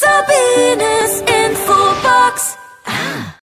[0.00, 2.56] Sabines Infobox.
[2.84, 3.36] Ah.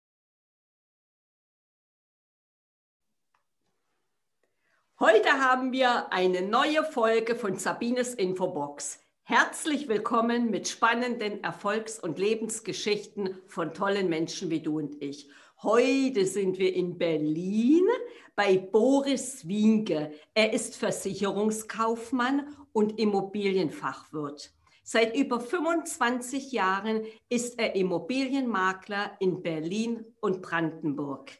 [4.99, 8.99] Heute haben wir eine neue Folge von Sabines Infobox.
[9.23, 15.27] Herzlich willkommen mit spannenden Erfolgs- und Lebensgeschichten von tollen Menschen wie du und ich.
[15.63, 17.87] Heute sind wir in Berlin
[18.35, 20.11] bei Boris Wienke.
[20.35, 24.53] Er ist Versicherungskaufmann und Immobilienfachwirt.
[24.85, 31.31] Seit über 25 Jahren ist er Immobilienmakler in Berlin und Brandenburg.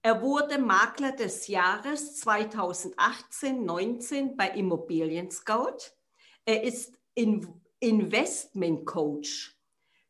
[0.00, 5.92] Er wurde Makler des Jahres 2018-19 bei Immobilien Scout.
[6.46, 9.54] Er ist Investment Coach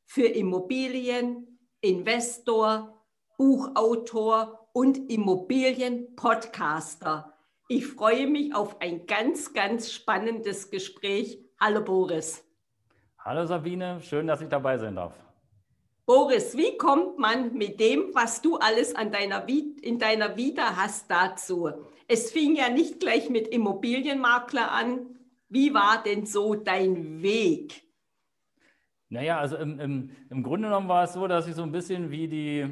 [0.04, 3.04] für Immobilien, Investor,
[3.36, 7.34] Buchautor und Immobilienpodcaster.
[7.66, 11.44] Ich freue mich auf ein ganz, ganz spannendes Gespräch.
[11.60, 12.47] Hallo Boris.
[13.28, 15.12] Hallo Sabine, schön, dass ich dabei sein darf.
[16.06, 21.68] Boris, wie kommt man mit dem, was du alles deiner in deiner Vita hast, dazu?
[22.06, 25.18] Es fing ja nicht gleich mit Immobilienmakler an.
[25.50, 27.82] Wie war denn so dein Weg?
[29.10, 32.10] Naja, also im, im, im Grunde genommen war es so, dass ich so ein bisschen
[32.10, 32.66] wie die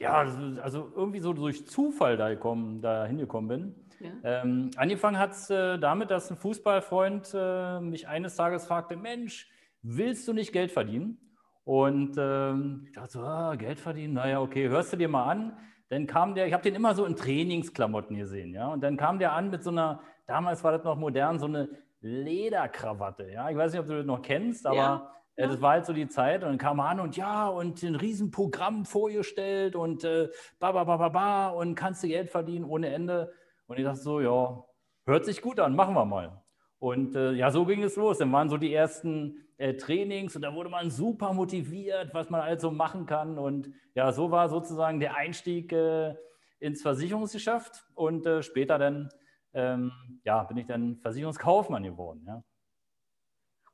[0.00, 3.74] ja, also irgendwie so durch Zufall da, gekommen, da hingekommen bin.
[4.00, 4.42] Ja.
[4.42, 9.48] Ähm, angefangen hat es äh, damit, dass ein Fußballfreund äh, mich eines Tages fragte, Mensch,
[9.82, 11.18] willst du nicht Geld verdienen?
[11.64, 15.56] Und ähm, ich dachte so, ah, Geld verdienen, naja, okay, hörst du dir mal an.
[15.88, 18.68] Dann kam der, ich habe den immer so in Trainingsklamotten gesehen, ja.
[18.68, 21.68] Und dann kam der an mit so einer, damals war das noch modern, so eine
[22.00, 23.50] Lederkrawatte, ja.
[23.50, 25.10] Ich weiß nicht, ob du das noch kennst, aber ja.
[25.36, 25.46] Ja.
[25.46, 27.94] Das war halt so die Zeit und dann kam er an und ja, und ein
[27.94, 32.88] Riesenprogramm vorgestellt und äh, ba, ba, ba, ba, ba und kannst du Geld verdienen ohne
[32.88, 33.32] Ende.
[33.66, 34.62] Und ich dachte so, ja,
[35.06, 36.42] hört sich gut an, machen wir mal.
[36.78, 38.18] Und äh, ja, so ging es los.
[38.18, 42.40] Dann waren so die ersten äh, Trainings und da wurde man super motiviert, was man
[42.40, 43.38] also machen kann.
[43.38, 46.14] Und ja, so war sozusagen der Einstieg äh,
[46.58, 49.10] ins Versicherungsgeschäft und äh, später dann
[49.52, 49.92] ähm,
[50.24, 52.24] ja, bin ich dann Versicherungskaufmann geworden.
[52.26, 52.42] Ja.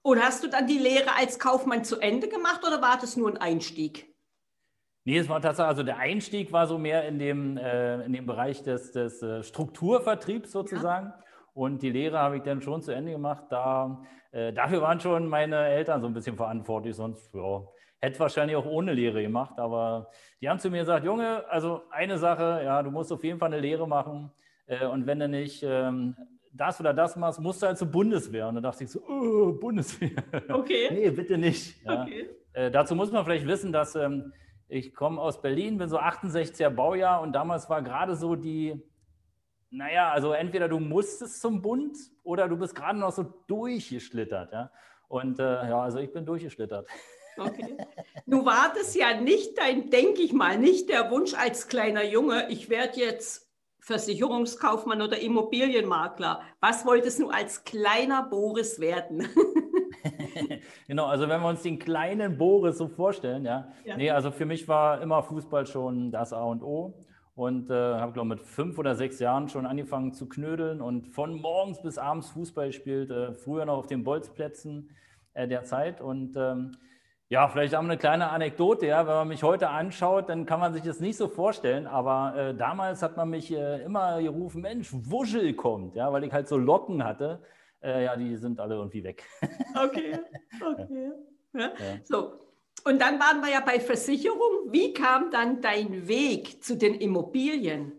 [0.03, 3.31] Und hast du dann die Lehre als Kaufmann zu Ende gemacht oder war das nur
[3.31, 4.13] ein Einstieg?
[5.05, 8.27] Nee, es war tatsächlich, also der Einstieg war so mehr in dem, äh, in dem
[8.27, 11.09] Bereich des, des äh, Strukturvertriebs sozusagen.
[11.09, 11.25] Ja.
[11.57, 13.45] Und die Lehre habe ich dann schon zu Ende gemacht.
[13.49, 17.63] Da, äh, dafür waren schon meine Eltern so ein bisschen verantwortlich, sonst ja,
[17.99, 19.59] hätte wahrscheinlich auch ohne Lehre gemacht.
[19.59, 20.11] Aber
[20.43, 23.55] die haben zu mir gesagt, Junge, also eine Sache, ja, du musst auf jeden Fall
[23.55, 24.31] eine Lehre machen.
[24.67, 26.15] Äh, und wenn du nicht ähm,
[26.53, 28.49] das oder das machst, musst du halt zur Bundeswehr.
[28.49, 30.11] Und dann dachte ich so, oh, Bundeswehr.
[30.51, 30.89] Okay.
[30.93, 31.83] nee, bitte nicht.
[31.87, 32.03] Ja.
[32.03, 32.29] Okay.
[32.53, 34.35] Äh, dazu muss man vielleicht wissen, dass ähm,
[34.69, 38.83] ich komme aus Berlin, bin so 68er Baujahr und damals war gerade so die,
[39.71, 44.53] naja, also entweder du musstest zum Bund oder du bist gerade noch so durchgeschlittert.
[44.53, 44.71] Ja?
[45.09, 46.89] Und äh, ja, also ich bin durchgeschlittert.
[47.39, 47.77] Okay.
[48.25, 52.49] Nun war das ja nicht dein, denke ich mal, nicht der Wunsch als kleiner Junge,
[52.49, 53.47] ich werde jetzt
[53.81, 56.41] Versicherungskaufmann oder Immobilienmakler.
[56.61, 59.29] Was wolltest du als kleiner Boris werden?
[60.89, 63.69] genau, also wenn wir uns den kleinen Boris so vorstellen, ja.
[63.85, 63.97] ja.
[63.97, 67.06] Nee, also für mich war immer Fußball schon das A und O.
[67.37, 71.07] Und äh, habe, glaube ich, mit fünf oder sechs Jahren schon angefangen zu knödeln und
[71.07, 73.11] von morgens bis abends Fußball gespielt.
[73.11, 74.91] Äh, früher noch auf den Bolzplätzen
[75.35, 76.01] äh, der Zeit.
[76.01, 76.73] Und ähm,
[77.29, 79.07] ja, vielleicht haben wir eine kleine Anekdote, ja.
[79.07, 81.87] Wenn man mich heute anschaut, dann kann man sich das nicht so vorstellen.
[81.87, 86.33] Aber äh, damals hat man mich äh, immer gerufen, Mensch, Wuschel kommt, ja, weil ich
[86.33, 87.43] halt so Locken hatte.
[87.83, 89.25] Äh, ja, die sind alle irgendwie weg.
[89.75, 90.19] Okay,
[90.73, 91.13] okay.
[91.53, 91.61] Ja.
[91.61, 91.71] Ja.
[92.05, 92.46] So.
[92.87, 94.71] Und dann waren wir ja bei Versicherung.
[94.71, 97.93] Wie kam dann dein Weg zu den Immobilien?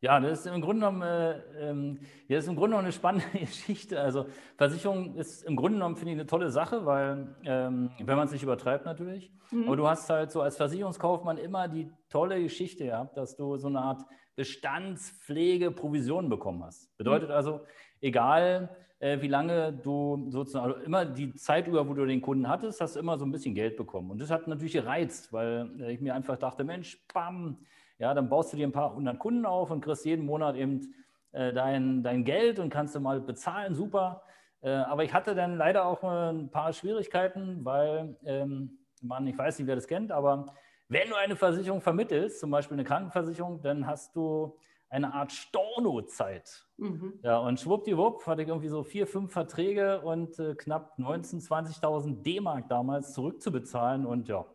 [0.00, 1.98] Ja, das ist im Grunde genommen, äh, ähm,
[2.28, 4.00] ist im Grunde genommen eine spannende Geschichte.
[4.02, 4.26] Also
[4.58, 8.32] Versicherung ist im Grunde genommen, finde ich, eine tolle Sache, weil, ähm, wenn man es
[8.32, 9.64] nicht übertreibt natürlich, mhm.
[9.66, 13.68] aber du hast halt so als Versicherungskaufmann immer die tolle Geschichte gehabt, dass du so
[13.68, 14.02] eine Art
[14.36, 16.94] Bestandspflege, Provision bekommen hast.
[16.98, 17.34] Bedeutet mhm.
[17.34, 17.60] also,
[18.02, 22.48] egal äh, wie lange du sozusagen, also immer die Zeit über, wo du den Kunden
[22.48, 24.10] hattest, hast du immer so ein bisschen Geld bekommen.
[24.10, 27.58] Und das hat natürlich gereizt, weil äh, ich mir einfach dachte, Mensch, bam,
[27.98, 30.94] ja, dann baust du dir ein paar hundert Kunden auf und kriegst jeden Monat eben
[31.32, 34.22] äh, dein, dein Geld und kannst du mal bezahlen, super.
[34.60, 39.58] Äh, aber ich hatte dann leider auch ein paar Schwierigkeiten, weil ähm, man, ich weiß
[39.58, 40.46] nicht, wer das kennt, aber
[40.88, 44.56] wenn du eine Versicherung vermittelst, zum Beispiel eine Krankenversicherung, dann hast du
[44.90, 46.66] eine Art Stornozeit.
[46.76, 47.20] Mhm.
[47.22, 52.22] Ja, und schwuppdiwupp hatte ich irgendwie so vier, fünf Verträge und äh, knapp 19.000, 20.000
[52.22, 54.06] D-Mark damals zurückzubezahlen.
[54.06, 54.46] Und ja,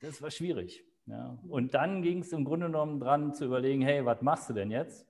[0.00, 0.84] das war schwierig.
[1.06, 1.38] Ja.
[1.48, 4.70] Und dann ging es im Grunde genommen dran zu überlegen, hey, was machst du denn
[4.70, 5.06] jetzt?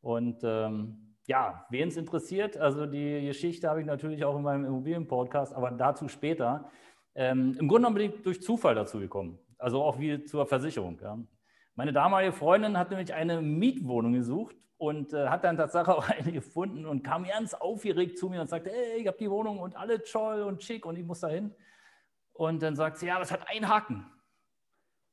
[0.00, 4.64] Und ähm, ja, wen es interessiert, also die Geschichte habe ich natürlich auch in meinem
[4.64, 6.70] Immobilien-Podcast, aber dazu später.
[7.14, 10.98] Ähm, Im Grunde genommen bin ich durch Zufall dazu gekommen, also auch wie zur Versicherung.
[11.00, 11.18] Ja.
[11.76, 16.32] Meine damalige Freundin hat nämlich eine Mietwohnung gesucht und äh, hat dann tatsächlich auch eine
[16.32, 19.76] gefunden und kam ganz aufgeregt zu mir und sagte, hey, ich habe die Wohnung und
[19.76, 21.54] alle toll und schick und ich muss da hin.
[22.32, 24.06] Und dann sagt sie, ja, das hat einen Haken.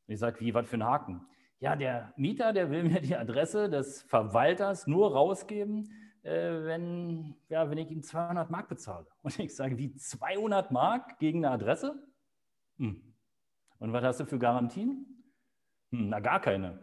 [0.08, 1.26] Und ich sage, wie, was für ein Haken?
[1.60, 5.92] Ja, der Mieter, der will mir die Adresse des Verwalters nur rausgeben,
[6.24, 9.08] äh, wenn, ja, wenn ich ihm 200 Mark bezahle.
[9.22, 11.96] Und ich sage, wie 200 Mark gegen eine Adresse?
[12.78, 13.14] Hm.
[13.80, 15.11] Und was hast du für Garantien?
[15.92, 16.80] Hm, na, gar keine.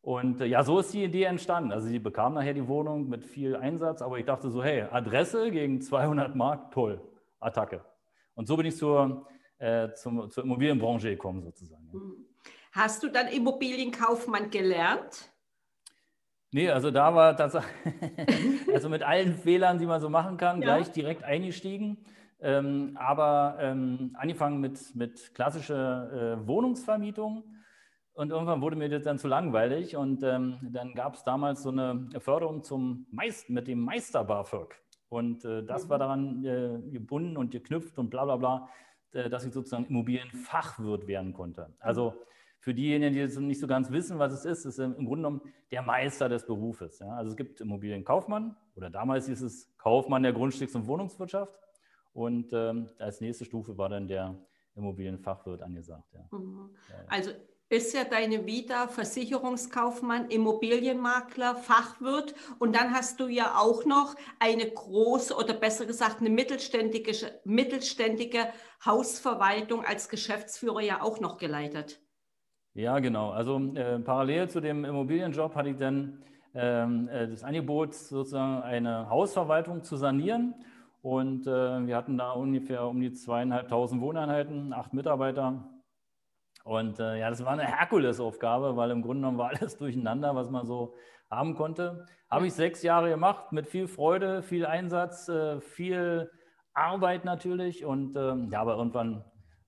[0.00, 1.72] Und äh, ja, so ist die Idee entstanden.
[1.72, 5.50] Also sie bekam nachher die Wohnung mit viel Einsatz, aber ich dachte so, hey, Adresse
[5.50, 7.00] gegen 200 Mark, toll,
[7.38, 7.84] Attacke.
[8.34, 9.26] Und so bin ich zur,
[9.58, 11.92] äh, zum, zur Immobilienbranche gekommen sozusagen.
[11.92, 12.26] Hm.
[12.72, 15.30] Hast du dann Immobilienkaufmann gelernt?
[16.50, 17.70] Nee, also da war tatsächlich,
[18.74, 20.76] also mit allen Fehlern, die man so machen kann, ja.
[20.76, 22.04] gleich direkt eingestiegen.
[22.40, 27.44] Ähm, aber ähm, angefangen mit, mit klassischer äh, Wohnungsvermietung.
[28.14, 29.96] Und irgendwann wurde mir das dann zu langweilig.
[29.96, 34.74] Und ähm, dann gab es damals so eine Förderung zum Meist, mit dem Meister BAföG.
[35.08, 36.00] Und äh, das war mhm.
[36.00, 38.68] daran äh, gebunden und geknüpft und bla bla bla,
[39.12, 41.74] äh, dass ich sozusagen Immobilienfachwirt werden konnte.
[41.78, 42.14] Also
[42.60, 45.82] für diejenigen, die nicht so ganz wissen, was es ist, ist im Grunde genommen der
[45.82, 47.00] Meister des Berufes.
[47.00, 47.08] Ja?
[47.08, 51.52] Also es gibt Immobilienkaufmann oder damals hieß es Kaufmann der Grundstücks- und Wohnungswirtschaft.
[52.12, 54.36] Und ähm, als nächste Stufe war dann der
[54.76, 56.14] Immobilienfachwirt angesagt.
[56.14, 56.38] Ja.
[56.38, 56.70] Mhm.
[57.08, 57.32] Also
[57.72, 64.70] ist ja deine Vita Versicherungskaufmann, Immobilienmakler, Fachwirt und dann hast du ja auch noch eine
[64.70, 67.12] große oder besser gesagt eine mittelständige,
[67.44, 68.48] mittelständige
[68.84, 72.00] Hausverwaltung als Geschäftsführer ja auch noch geleitet.
[72.74, 73.30] Ja, genau.
[73.30, 76.22] Also äh, parallel zu dem Immobilienjob hatte ich dann
[76.54, 80.54] ähm, äh, das Angebot, sozusagen eine Hausverwaltung zu sanieren.
[81.00, 85.71] Und äh, wir hatten da ungefähr um die zweieinhalbtausend Wohneinheiten, acht Mitarbeiter.
[86.64, 90.50] Und äh, ja, das war eine Herkulesaufgabe, weil im Grunde genommen war alles durcheinander, was
[90.50, 90.94] man so
[91.30, 92.06] haben konnte.
[92.30, 96.30] Habe ich sechs Jahre gemacht mit viel Freude, viel Einsatz, äh, viel
[96.74, 97.84] Arbeit natürlich.
[97.84, 99.24] Und ähm, ja, aber irgendwann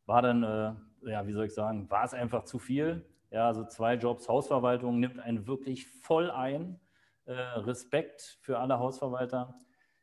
[0.07, 0.75] war dann äh,
[1.07, 3.05] ja, wie soll ich sagen, war es einfach zu viel.
[3.31, 6.81] Ja, also zwei Jobs, Hausverwaltung nimmt einen wirklich voll ein.
[7.27, 9.59] Äh, Respekt für alle Hausverwalter,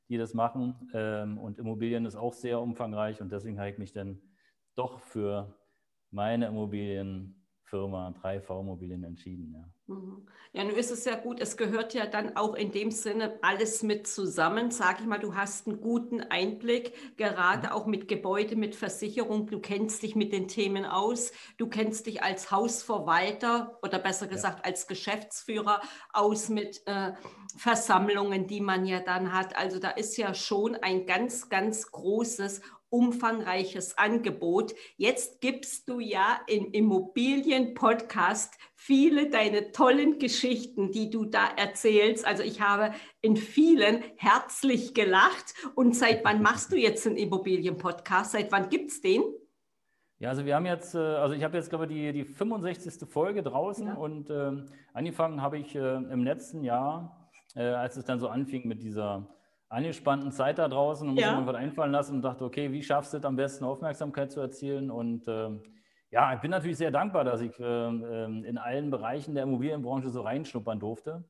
[0.10, 0.90] die das machen.
[0.94, 4.22] Ähm, und Immobilien ist auch sehr umfangreich und deswegen habe ich mich dann
[4.76, 5.56] doch für
[6.12, 7.42] meine Immobilien
[7.72, 9.54] Firma 3V Immobilien entschieden.
[9.54, 9.96] Ja.
[9.96, 10.28] Mhm.
[10.52, 13.82] ja, nun ist es ja gut, es gehört ja dann auch in dem Sinne alles
[13.82, 14.72] mit zusammen.
[14.72, 17.74] Sag ich mal, du hast einen guten Einblick, gerade mhm.
[17.74, 19.48] auch mit Gebäude, mit Versicherung.
[19.48, 21.32] Du kennst dich mit den Themen aus.
[21.58, 24.66] Du kennst dich als Hausverwalter oder besser gesagt ja.
[24.66, 25.80] als Geschäftsführer
[26.12, 27.14] aus mit äh,
[27.56, 29.56] Versammlungen, die man ja dann hat.
[29.56, 32.62] Also da ist ja schon ein ganz, ganz großes
[32.92, 34.74] umfangreiches Angebot.
[34.98, 42.26] Jetzt gibst du ja im Immobilien-Podcast viele deine tollen Geschichten, die du da erzählst.
[42.26, 45.56] Also ich habe in vielen herzlich gelacht.
[45.74, 48.34] Und seit wann machst du jetzt einen Immobilien-Podcast?
[48.34, 49.24] Seit wann gibt es den?
[50.20, 53.10] Ja, also wir haben jetzt, äh, also ich habe jetzt, glaube ich, die, die 65.
[53.10, 53.94] Folge draußen ja.
[53.96, 54.52] und äh,
[54.94, 59.28] angefangen habe ich äh, im letzten Jahr, äh, als es dann so anfing mit dieser
[59.72, 61.32] angespannten Zeit da draußen und ja.
[61.32, 64.32] muss mir was einfallen lassen und dachte, okay, wie schaffst du es am besten Aufmerksamkeit
[64.32, 64.92] zu erzielen?
[64.92, 65.62] Und ähm,
[66.12, 67.88] ja, ich bin natürlich sehr dankbar, dass ich äh,
[68.26, 71.24] in allen Bereichen der Immobilienbranche so reinschnuppern durfte.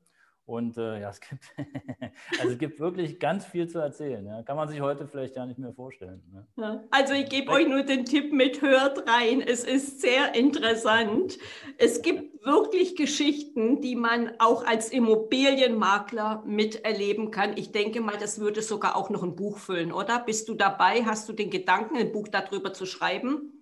[0.44, 1.44] Und äh, ja, es gibt,
[2.40, 4.26] also es gibt wirklich ganz viel zu erzählen.
[4.26, 4.42] Ja.
[4.42, 6.22] Kann man sich heute vielleicht gar nicht mehr vorstellen.
[6.32, 6.46] Ne?
[6.56, 9.40] Ja, also ich gebe euch nur den Tipp mit, hört rein.
[9.40, 11.38] Es ist sehr interessant.
[11.78, 17.56] Es gibt wirklich Geschichten, die man auch als Immobilienmakler miterleben kann.
[17.56, 20.18] Ich denke mal, das würde sogar auch noch ein Buch füllen, oder?
[20.18, 21.04] Bist du dabei?
[21.04, 23.61] Hast du den Gedanken, ein Buch darüber zu schreiben?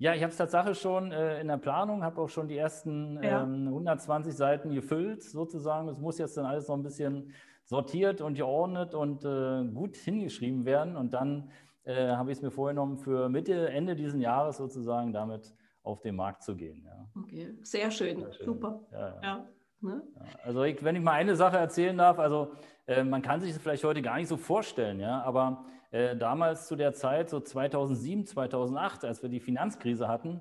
[0.00, 3.20] Ja, ich habe es tatsächlich schon äh, in der Planung, habe auch schon die ersten
[3.22, 3.42] ja.
[3.42, 5.88] ähm, 120 Seiten gefüllt, sozusagen.
[5.88, 7.32] Es muss jetzt dann alles noch ein bisschen
[7.64, 10.96] sortiert und geordnet und äh, gut hingeschrieben werden.
[10.96, 11.50] Und dann
[11.82, 15.52] äh, habe ich es mir vorgenommen, für Mitte, Ende dieses Jahres sozusagen damit
[15.82, 16.84] auf den Markt zu gehen.
[16.84, 17.08] Ja.
[17.20, 18.46] Okay, sehr schön, sehr schön.
[18.46, 18.80] super.
[18.92, 19.48] Ja, ja.
[19.80, 20.02] Ne?
[20.44, 22.52] Also ich, wenn ich mal eine Sache erzählen darf, also
[22.86, 26.66] äh, man kann sich das vielleicht heute gar nicht so vorstellen, ja, aber äh, damals
[26.66, 30.40] zu der Zeit, so 2007, 2008, als wir die Finanzkrise hatten,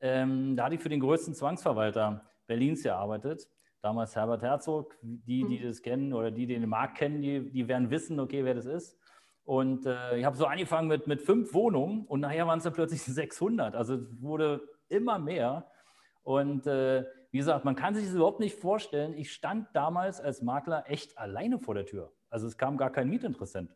[0.00, 3.48] ähm, da hatte ich für den größten Zwangsverwalter Berlins gearbeitet.
[3.80, 4.96] Damals Herbert Herzog.
[5.02, 5.62] Die, die mhm.
[5.62, 8.66] das kennen oder die, die den Markt kennen, die, die werden wissen, okay, wer das
[8.66, 8.98] ist.
[9.44, 12.72] Und äh, ich habe so angefangen mit, mit fünf Wohnungen und nachher waren es dann
[12.72, 13.74] plötzlich 600.
[13.74, 15.70] Also es wurde immer mehr.
[16.22, 19.14] Und äh, wie gesagt, man kann sich das überhaupt nicht vorstellen.
[19.14, 22.12] Ich stand damals als Makler echt alleine vor der Tür.
[22.30, 23.74] Also es kam gar kein Mietinteressent.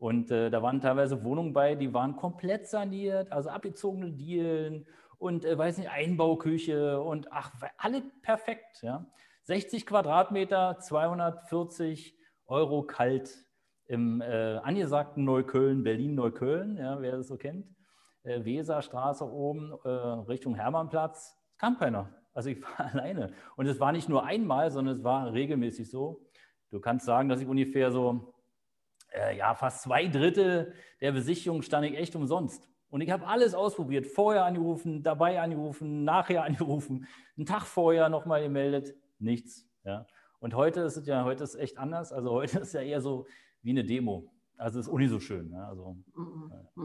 [0.00, 4.86] Und äh, da waren teilweise Wohnungen bei, die waren komplett saniert, also abgezogene Dielen
[5.18, 8.80] und, äh, weiß nicht, Einbauküche und ach, alle perfekt.
[8.80, 9.04] Ja.
[9.42, 12.16] 60 Quadratmeter, 240
[12.46, 13.44] Euro kalt
[13.88, 17.66] im äh, angesagten Neukölln, Berlin-Neukölln, ja, wer das so kennt.
[18.22, 21.36] Äh, Weserstraße oben äh, Richtung Hermannplatz.
[21.52, 22.08] Es kam keiner.
[22.32, 23.34] Also ich war alleine.
[23.56, 26.24] Und es war nicht nur einmal, sondern es war regelmäßig so.
[26.70, 28.32] Du kannst sagen, dass ich ungefähr so,
[29.12, 32.68] äh, ja, fast zwei Drittel der Besichtigungen stand ich echt umsonst.
[32.90, 34.06] Und ich habe alles ausprobiert.
[34.06, 38.94] Vorher angerufen, dabei angerufen, nachher angerufen, einen Tag vorher nochmal gemeldet.
[39.18, 39.68] Nichts.
[39.84, 40.06] Ja.
[40.40, 42.12] Und heute ist es ja, heute ist echt anders.
[42.12, 43.26] Also heute ist ja eher so
[43.62, 44.32] wie eine Demo.
[44.56, 45.50] Also ist auch nicht so schön.
[45.50, 45.68] Ja.
[45.68, 46.50] Also, mhm.
[46.50, 46.82] ja.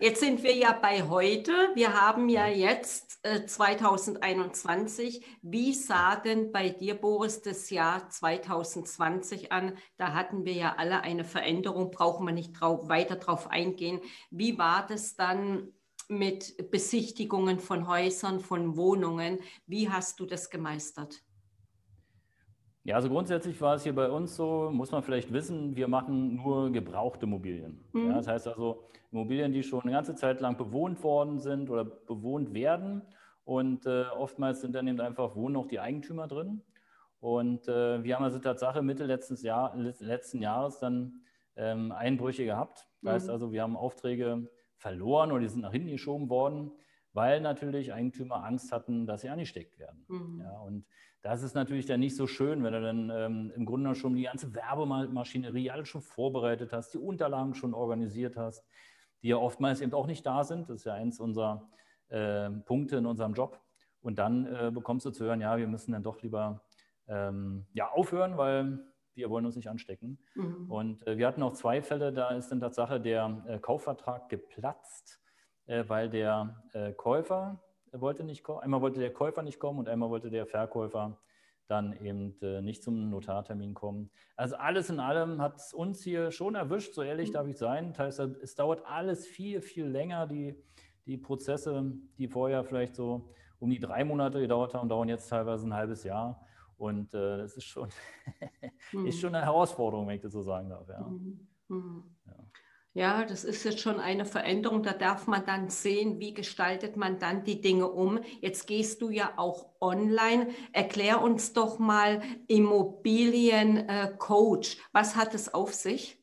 [0.00, 1.50] Jetzt sind wir ja bei heute.
[1.74, 5.26] Wir haben ja jetzt äh, 2021.
[5.42, 9.76] Wie sah denn bei dir, Boris, das Jahr 2020 an?
[9.96, 14.00] Da hatten wir ja alle eine Veränderung, brauchen wir nicht drauf, weiter drauf eingehen.
[14.30, 15.72] Wie war das dann
[16.06, 19.40] mit Besichtigungen von Häusern, von Wohnungen?
[19.66, 21.24] Wie hast du das gemeistert?
[22.84, 26.36] Ja, also grundsätzlich war es hier bei uns so, muss man vielleicht wissen, wir machen
[26.36, 27.84] nur gebrauchte Immobilien.
[27.92, 28.08] Mhm.
[28.08, 31.84] Ja, das heißt also Immobilien, die schon eine ganze Zeit lang bewohnt worden sind oder
[31.84, 33.02] bewohnt werden.
[33.44, 36.62] Und äh, oftmals sind dann eben einfach wohnen auch die Eigentümer drin.
[37.20, 41.20] Und äh, wir haben also Tatsache Mitte letzten, Jahr, letzten Jahres dann
[41.56, 42.86] ähm, Einbrüche gehabt.
[43.02, 43.32] Das heißt mhm.
[43.32, 46.70] also, wir haben Aufträge verloren oder die sind nach hinten geschoben worden,
[47.18, 50.04] weil natürlich Eigentümer Angst hatten, dass sie angesteckt werden.
[50.06, 50.40] Mhm.
[50.40, 50.86] Ja, und
[51.22, 54.22] das ist natürlich dann nicht so schön, wenn du dann ähm, im Grunde schon die
[54.22, 58.64] ganze Werbemaschinerie alles schon vorbereitet hast, die Unterlagen schon organisiert hast,
[59.22, 60.70] die ja oftmals eben auch nicht da sind.
[60.70, 61.68] Das ist ja eins unserer
[62.08, 63.60] äh, Punkte in unserem Job.
[64.00, 66.62] Und dann äh, bekommst du zu hören, ja, wir müssen dann doch lieber
[67.08, 68.78] ähm, ja, aufhören, weil
[69.14, 70.20] wir wollen uns nicht anstecken.
[70.36, 70.70] Mhm.
[70.70, 75.20] Und äh, wir hatten auch zwei Fälle, da ist in Tatsache der äh, Kaufvertrag geplatzt,
[75.68, 77.60] weil der äh, Käufer
[77.92, 78.60] wollte nicht kommen.
[78.60, 81.18] Einmal wollte der Käufer nicht kommen und einmal wollte der Verkäufer
[81.66, 84.10] dann eben äh, nicht zum Notartermin kommen.
[84.36, 87.92] Also alles in allem hat es uns hier schon erwischt, so ehrlich darf ich sein.
[87.92, 90.26] Das heißt, es dauert alles viel, viel länger.
[90.26, 90.56] Die,
[91.06, 95.68] die Prozesse, die vorher vielleicht so um die drei Monate gedauert haben, dauern jetzt teilweise
[95.68, 96.40] ein halbes Jahr.
[96.78, 97.88] Und äh, das ist schon,
[99.06, 100.88] ist schon eine Herausforderung, wenn ich das so sagen darf.
[100.88, 101.00] Ja.
[101.00, 101.48] Mhm.
[101.68, 102.04] Mhm.
[102.26, 102.34] ja.
[102.94, 104.82] Ja, das ist jetzt schon eine Veränderung.
[104.82, 108.18] Da darf man dann sehen, wie gestaltet man dann die Dinge um.
[108.40, 110.48] Jetzt gehst du ja auch online.
[110.72, 114.76] Erklär uns doch mal Immobiliencoach.
[114.76, 116.18] Äh, Was hat es auf sich?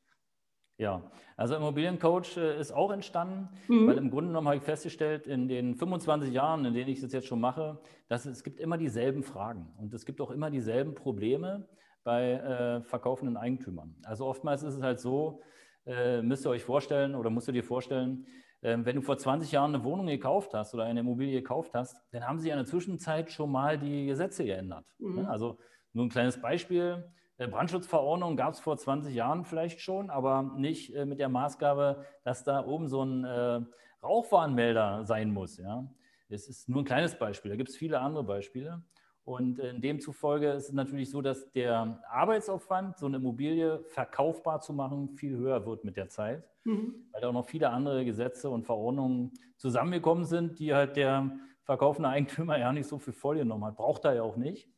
[0.77, 3.88] Ja, also Immobiliencoach äh, ist auch entstanden, mhm.
[3.88, 7.13] weil im Grunde genommen habe ich festgestellt, in den 25 Jahren, in denen ich das
[7.13, 10.95] jetzt schon mache, dass es gibt immer dieselben Fragen und es gibt auch immer dieselben
[10.95, 11.67] Probleme
[12.03, 13.95] bei äh, verkaufenden Eigentümern.
[14.03, 15.41] Also oftmals ist es halt so,
[15.86, 18.25] äh, müsst ihr euch vorstellen oder musst du dir vorstellen,
[18.62, 21.96] äh, wenn du vor 20 Jahren eine Wohnung gekauft hast oder eine Immobilie gekauft hast,
[22.12, 24.86] dann haben sie in der Zwischenzeit schon mal die Gesetze geändert.
[25.00, 25.22] Ne?
[25.22, 25.25] Mhm.
[25.25, 25.60] Also
[25.94, 27.12] nur ein kleines Beispiel.
[27.38, 32.06] Äh, Brandschutzverordnung gab es vor 20 Jahren vielleicht schon, aber nicht äh, mit der Maßgabe,
[32.24, 33.62] dass da oben so ein äh,
[34.01, 35.58] Rauchwarnmelder sein muss.
[35.58, 35.88] Ja?
[36.30, 38.84] Es ist nur ein kleines Beispiel, da gibt es viele andere Beispiele.
[39.25, 44.72] Und in demzufolge ist es natürlich so, dass der Arbeitsaufwand, so eine Immobilie verkaufbar zu
[44.72, 47.08] machen, viel höher wird mit der Zeit, mhm.
[47.12, 51.32] weil da auch noch viele andere Gesetze und Verordnungen zusammengekommen sind, die halt der
[51.63, 53.77] verkaufende Eigentümer ja nicht so viel vorgenommen hat.
[53.77, 54.70] Braucht er ja auch nicht,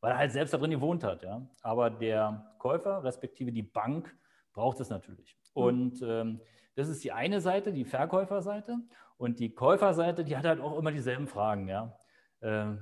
[0.00, 1.22] weil er halt selbst da drin gewohnt hat.
[1.22, 1.40] Ja.
[1.62, 4.14] Aber der Käufer, respektive die Bank,
[4.52, 5.34] braucht es natürlich.
[5.54, 5.62] Mhm.
[5.62, 6.40] Und ähm,
[6.74, 8.76] das ist die eine Seite, die Verkäuferseite.
[9.16, 11.68] Und die Käuferseite, die hat halt auch immer dieselben Fragen.
[11.68, 11.96] Ja.
[12.40, 12.76] Äh,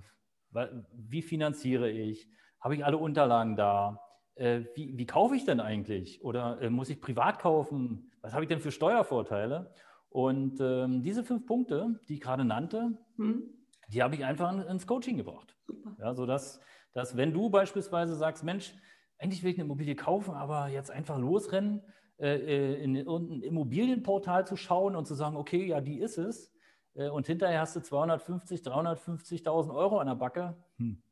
[0.92, 2.28] wie finanziere ich?
[2.60, 4.00] Habe ich alle Unterlagen da?
[4.34, 6.22] Äh, wie, wie, kaufe ich denn eigentlich?
[6.24, 8.10] Oder äh, muss ich privat kaufen?
[8.20, 9.74] Was habe ich denn für Steuervorteile?
[10.08, 13.42] Und ähm, diese fünf Punkte, die ich gerade nannte, hm.
[13.88, 15.56] die habe ich einfach ins Coaching gebracht.
[15.66, 15.96] Super.
[15.98, 16.60] Ja, sodass
[16.92, 18.74] dass wenn du beispielsweise sagst, Mensch,
[19.18, 21.82] eigentlich will ich eine Immobilie kaufen, aber jetzt einfach losrennen,
[22.18, 26.51] äh, äh in irgendein Immobilienportal zu schauen und zu sagen, okay, ja, die ist es,
[26.94, 30.56] und hinterher hast du 250, 350.000 Euro an der Backe.
[30.76, 31.02] Hm.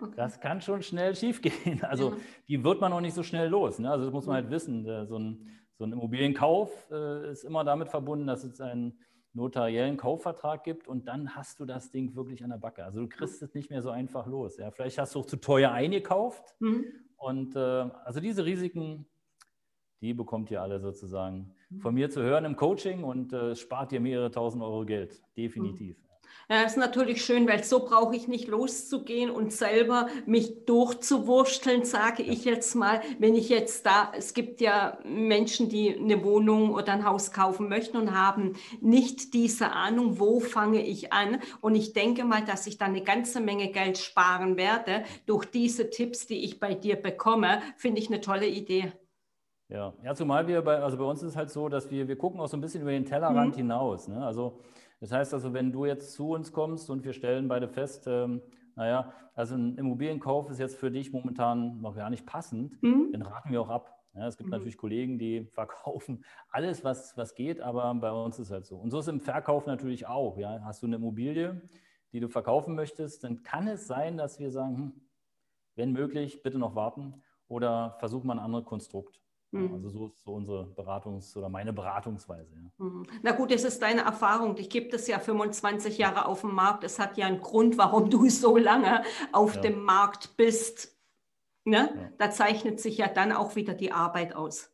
[0.00, 0.12] Okay.
[0.16, 1.82] Das kann schon schnell schiefgehen.
[1.84, 2.16] Also ja.
[2.48, 3.78] die wird man auch nicht so schnell los.
[3.78, 3.90] Ne?
[3.90, 4.84] Also das muss man halt wissen.
[5.06, 8.98] So ein, so ein Immobilienkauf äh, ist immer damit verbunden, dass es einen
[9.32, 12.84] notariellen Kaufvertrag gibt und dann hast du das Ding wirklich an der Backe.
[12.84, 14.56] Also du kriegst es nicht mehr so einfach los.
[14.58, 14.70] Ja?
[14.70, 16.54] Vielleicht hast du auch zu teuer eingekauft.
[16.58, 16.86] Mhm.
[17.16, 19.06] Und äh, also diese Risiken,
[20.00, 24.00] die bekommt ihr alle sozusagen von mir zu hören im Coaching und äh, spart dir
[24.00, 25.22] mehrere tausend Euro Geld.
[25.36, 25.96] Definitiv.
[26.48, 32.24] Ja, ist natürlich schön, weil so brauche ich nicht loszugehen und selber mich durchzuwursteln, sage
[32.24, 33.00] ich jetzt mal.
[33.20, 37.68] Wenn ich jetzt da, es gibt ja Menschen, die eine Wohnung oder ein Haus kaufen
[37.68, 41.38] möchten und haben nicht diese Ahnung, wo fange ich an.
[41.60, 45.88] Und ich denke mal, dass ich da eine ganze Menge Geld sparen werde durch diese
[45.88, 47.62] Tipps, die ich bei dir bekomme.
[47.76, 48.92] Finde ich eine tolle Idee.
[49.70, 52.18] Ja, ja zumal wir bei, also bei uns ist es halt so, dass wir, wir
[52.18, 53.58] gucken auch so ein bisschen über den Tellerrand mhm.
[53.58, 54.08] hinaus.
[54.08, 54.24] Ne?
[54.24, 54.60] Also
[55.00, 58.42] das heißt also, wenn du jetzt zu uns kommst und wir stellen beide fest, ähm,
[58.76, 63.10] naja, also ein Immobilienkauf ist jetzt für dich momentan noch gar nicht passend, mhm.
[63.12, 63.96] dann raten wir auch ab.
[64.12, 64.56] Ja, es gibt mhm.
[64.56, 68.76] natürlich Kollegen, die verkaufen alles, was, was geht, aber bei uns ist es halt so.
[68.76, 70.36] Und so ist es im Verkauf natürlich auch.
[70.36, 70.60] Ja?
[70.64, 71.62] Hast du eine Immobilie,
[72.12, 74.92] die du verkaufen möchtest, dann kann es sein, dass wir sagen, hm,
[75.76, 79.19] wenn möglich, bitte noch warten oder versuch mal ein anderes Konstrukt.
[79.52, 79.74] Mhm.
[79.74, 82.54] Also so ist so unsere Beratungs- oder meine Beratungsweise.
[82.54, 82.84] Ja.
[82.84, 83.02] Mhm.
[83.22, 84.56] Na gut, das ist deine Erfahrung.
[84.58, 86.84] Ich gebe das ja 25 Jahre auf dem Markt.
[86.84, 89.02] Es hat ja einen Grund, warum du so lange
[89.32, 89.62] auf ja.
[89.62, 90.96] dem Markt bist.
[91.64, 91.90] Ne?
[91.94, 92.10] Ja.
[92.18, 94.72] Da zeichnet sich ja dann auch wieder die Arbeit aus.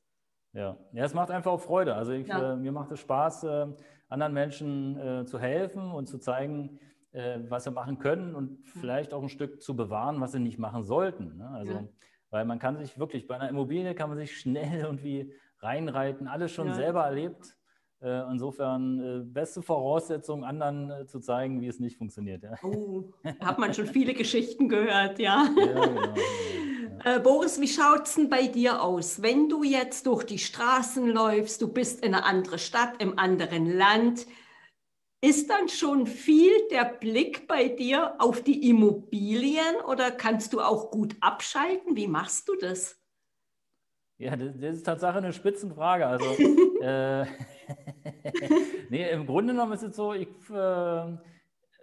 [0.52, 1.94] Ja, ja es macht einfach auch Freude.
[1.94, 3.66] Also ich, äh, mir macht es Spaß, äh,
[4.08, 6.78] anderen Menschen äh, zu helfen und zu zeigen,
[7.12, 10.58] äh, was sie machen können und vielleicht auch ein Stück zu bewahren, was sie nicht
[10.58, 11.38] machen sollten.
[11.38, 11.48] Ne?
[11.48, 11.88] Also
[12.36, 16.52] weil man kann sich wirklich, bei einer Immobilie kann man sich schnell irgendwie reinreiten, alles
[16.52, 16.74] schon ja.
[16.74, 17.56] selber erlebt.
[18.02, 22.42] Äh, insofern äh, beste Voraussetzung, anderen äh, zu zeigen, wie es nicht funktioniert.
[22.42, 22.52] Ja.
[22.62, 23.04] Oh,
[23.40, 25.46] hat man schon viele Geschichten gehört, ja.
[25.56, 26.14] ja, genau, genau
[27.06, 27.18] ja.
[27.24, 29.22] Boris, wie schaut es denn bei dir aus?
[29.22, 33.78] Wenn du jetzt durch die Straßen läufst, du bist in einer anderen Stadt, im anderen
[33.78, 34.26] Land,
[35.20, 40.90] ist dann schon viel der Blick bei dir auf die Immobilien oder kannst du auch
[40.90, 41.96] gut abschalten?
[41.96, 43.00] Wie machst du das?
[44.18, 46.06] Ja, das, das ist tatsächlich eine Spitzenfrage.
[46.06, 46.24] Also,
[46.80, 47.24] äh,
[48.88, 51.16] nee, im Grunde genommen ist es so, ich, äh,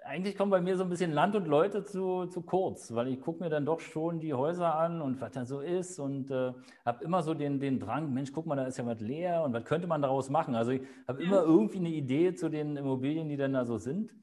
[0.05, 3.21] eigentlich kommen bei mir so ein bisschen Land und Leute zu, zu kurz, weil ich
[3.21, 6.53] gucke mir dann doch schon die Häuser an und was da so ist und äh,
[6.85, 9.53] habe immer so den, den Drang, Mensch, guck mal, da ist ja was leer und
[9.53, 10.55] was könnte man daraus machen?
[10.55, 11.27] Also ich habe ja.
[11.27, 14.13] immer irgendwie eine Idee zu den Immobilien, die dann da so sind.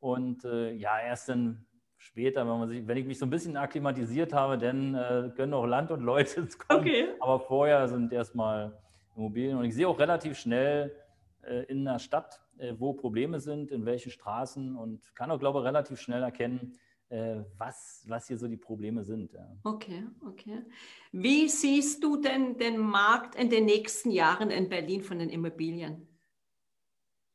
[0.00, 1.66] Und äh, ja, erst dann
[1.96, 5.54] später, wenn, man sich, wenn ich mich so ein bisschen akklimatisiert habe, dann äh, können
[5.54, 6.80] auch Land und Leute kommen.
[6.80, 7.08] Okay.
[7.20, 8.78] Aber vorher sind erstmal
[9.16, 10.92] Immobilien und ich sehe auch relativ schnell
[11.42, 12.40] äh, in der Stadt,
[12.78, 17.36] wo Probleme sind, in welchen Straßen und kann auch, glaube ich, relativ schnell erkennen, äh,
[17.56, 19.30] was, was hier so die Probleme sind.
[19.62, 20.64] Okay, okay.
[21.12, 26.08] Wie siehst du denn den Markt in den nächsten Jahren in Berlin von den Immobilien?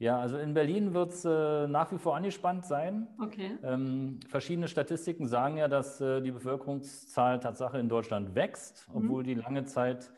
[0.01, 3.07] Ja, also in Berlin wird es äh, nach wie vor angespannt sein.
[3.21, 3.55] Okay.
[3.63, 8.95] Ähm, verschiedene Statistiken sagen ja, dass äh, die Bevölkerungszahl Tatsache in Deutschland wächst, mhm.
[8.95, 10.11] obwohl die lange Zeit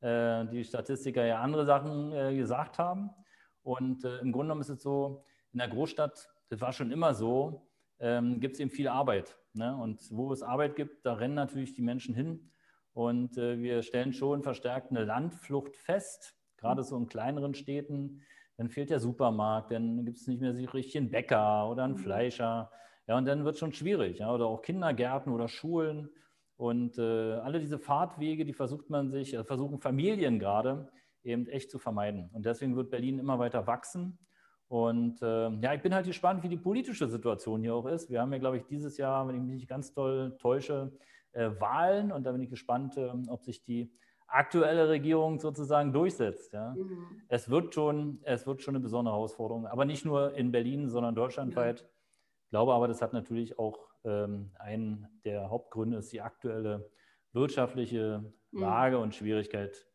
[0.00, 3.10] äh, die Statistiker ja andere Sachen äh, gesagt haben.
[3.68, 7.12] Und äh, im Grunde genommen ist es so, in der Großstadt, das war schon immer
[7.12, 7.68] so,
[8.00, 9.36] ähm, gibt es eben viel Arbeit.
[9.52, 9.76] Ne?
[9.76, 12.50] Und wo es Arbeit gibt, da rennen natürlich die Menschen hin.
[12.94, 18.22] Und äh, wir stellen schon verstärkt eine Landflucht fest, gerade so in kleineren Städten.
[18.56, 21.92] Dann fehlt der Supermarkt, dann gibt es nicht mehr so richtig einen Bäcker oder einen
[21.92, 21.98] mhm.
[21.98, 22.70] Fleischer.
[23.06, 24.20] Ja, und dann wird es schon schwierig.
[24.20, 24.32] Ja?
[24.32, 26.08] Oder auch Kindergärten oder Schulen.
[26.56, 30.90] Und äh, alle diese Fahrtwege, die versucht man sich, äh, versuchen Familien gerade,
[31.28, 32.30] eben echt zu vermeiden.
[32.32, 34.18] Und deswegen wird Berlin immer weiter wachsen.
[34.68, 38.10] Und äh, ja, ich bin halt gespannt, wie die politische Situation hier auch ist.
[38.10, 40.92] Wir haben ja, glaube ich, dieses Jahr, wenn ich mich nicht ganz toll täusche,
[41.32, 42.12] äh, Wahlen.
[42.12, 43.92] Und da bin ich gespannt, äh, ob sich die
[44.26, 46.52] aktuelle Regierung sozusagen durchsetzt.
[46.52, 46.74] Ja.
[46.74, 47.22] Mhm.
[47.28, 51.14] Es, wird schon, es wird schon eine besondere Herausforderung, aber nicht nur in Berlin, sondern
[51.14, 51.80] deutschlandweit.
[51.80, 51.86] Ja.
[52.44, 56.90] Ich glaube aber, das hat natürlich auch ähm, einen der Hauptgründe, ist die aktuelle
[57.32, 58.60] wirtschaftliche mhm.
[58.60, 59.02] Lage mhm.
[59.04, 59.86] und Schwierigkeit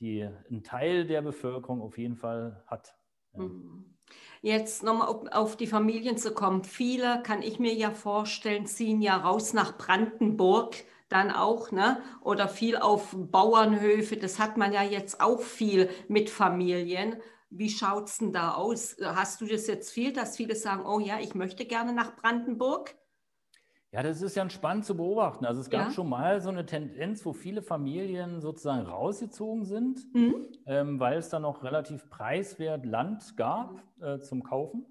[0.00, 2.94] die ein Teil der Bevölkerung auf jeden Fall hat.
[3.34, 3.96] Mhm.
[4.42, 6.62] Jetzt nochmal auf die Familien zu kommen.
[6.62, 10.76] Viele, kann ich mir ja vorstellen, ziehen ja raus nach Brandenburg
[11.08, 12.00] dann auch, ne?
[12.20, 14.16] Oder viel auf Bauernhöfe.
[14.16, 17.16] Das hat man ja jetzt auch viel mit Familien.
[17.50, 18.96] Wie schaut es denn da aus?
[19.00, 22.96] Hast du das jetzt viel, dass viele sagen, oh ja, ich möchte gerne nach Brandenburg?
[23.92, 25.46] Ja, das ist ja spannend zu beobachten.
[25.46, 25.90] Also es gab ja.
[25.90, 30.34] schon mal so eine Tendenz, wo viele Familien sozusagen rausgezogen sind, mhm.
[30.66, 34.86] ähm, weil es da noch relativ preiswert Land gab äh, zum Kaufen.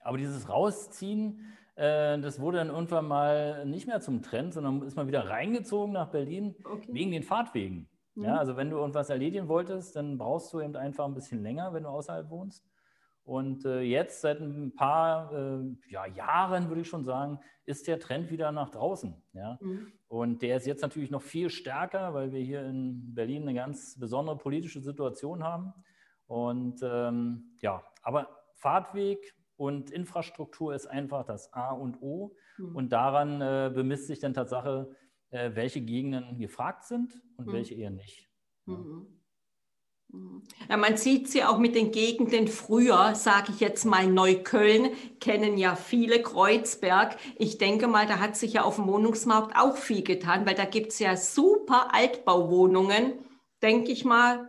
[0.00, 1.40] Aber dieses Rausziehen,
[1.74, 5.92] äh, das wurde dann irgendwann mal nicht mehr zum Trend, sondern ist mal wieder reingezogen
[5.92, 6.88] nach Berlin okay.
[6.92, 7.88] wegen den Fahrtwegen.
[8.14, 8.24] Mhm.
[8.24, 11.72] Ja, also wenn du irgendwas erledigen wolltest, dann brauchst du eben einfach ein bisschen länger,
[11.72, 12.64] wenn du außerhalb wohnst.
[13.24, 17.98] Und äh, jetzt seit ein paar äh, ja, Jahren, würde ich schon sagen, ist der
[17.98, 19.14] Trend wieder nach draußen.
[19.32, 19.58] Ja?
[19.62, 19.92] Mhm.
[20.08, 23.98] Und der ist jetzt natürlich noch viel stärker, weil wir hier in Berlin eine ganz
[23.98, 25.72] besondere politische Situation haben.
[26.26, 32.36] Und ähm, ja, aber Fahrtweg und Infrastruktur ist einfach das A und O.
[32.58, 32.76] Mhm.
[32.76, 34.94] Und daran äh, bemisst sich dann Tatsache,
[35.30, 37.52] äh, welche Gegenden gefragt sind und mhm.
[37.52, 38.28] welche eher nicht.
[38.66, 39.06] Mhm.
[40.68, 45.58] Ja, man sieht sie auch mit den Gegenden früher, sage ich jetzt mal Neukölln, kennen
[45.58, 47.16] ja viele Kreuzberg.
[47.36, 50.64] Ich denke mal, da hat sich ja auf dem Wohnungsmarkt auch viel getan, weil da
[50.64, 53.12] gibt es ja super Altbauwohnungen,
[53.62, 54.48] denke ich mal,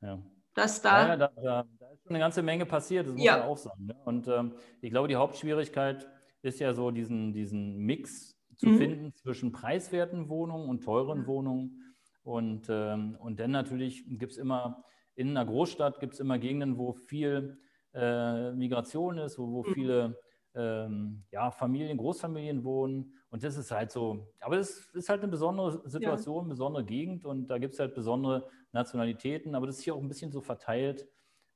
[0.00, 0.18] ja.
[0.54, 1.08] dass da...
[1.08, 3.38] Ja, da, da, da, ist schon eine ganze Menge passiert, das muss ja.
[3.38, 3.86] man auch sagen.
[3.86, 3.96] Ne?
[4.04, 6.08] Und ähm, ich glaube, die Hauptschwierigkeit
[6.42, 8.78] ist ja so diesen, diesen Mix zu mhm.
[8.78, 11.82] finden zwischen preiswerten Wohnungen und teuren Wohnungen.
[12.26, 14.84] Und, ähm, und dann natürlich gibt es immer,
[15.14, 17.56] in einer Großstadt gibt es immer Gegenden, wo viel
[17.94, 19.74] äh, Migration ist, wo, wo mhm.
[19.74, 20.18] viele
[20.56, 23.14] ähm, ja, Familien, Großfamilien wohnen.
[23.30, 27.24] Und das ist halt so, aber es ist halt eine besondere Situation, eine besondere Gegend
[27.26, 30.40] und da gibt es halt besondere Nationalitäten, aber das ist hier auch ein bisschen so
[30.40, 31.06] verteilt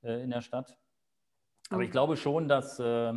[0.03, 0.79] äh, in der Stadt.
[1.71, 1.93] Aber ich mhm.
[1.95, 3.13] glaube schon, dass, äh,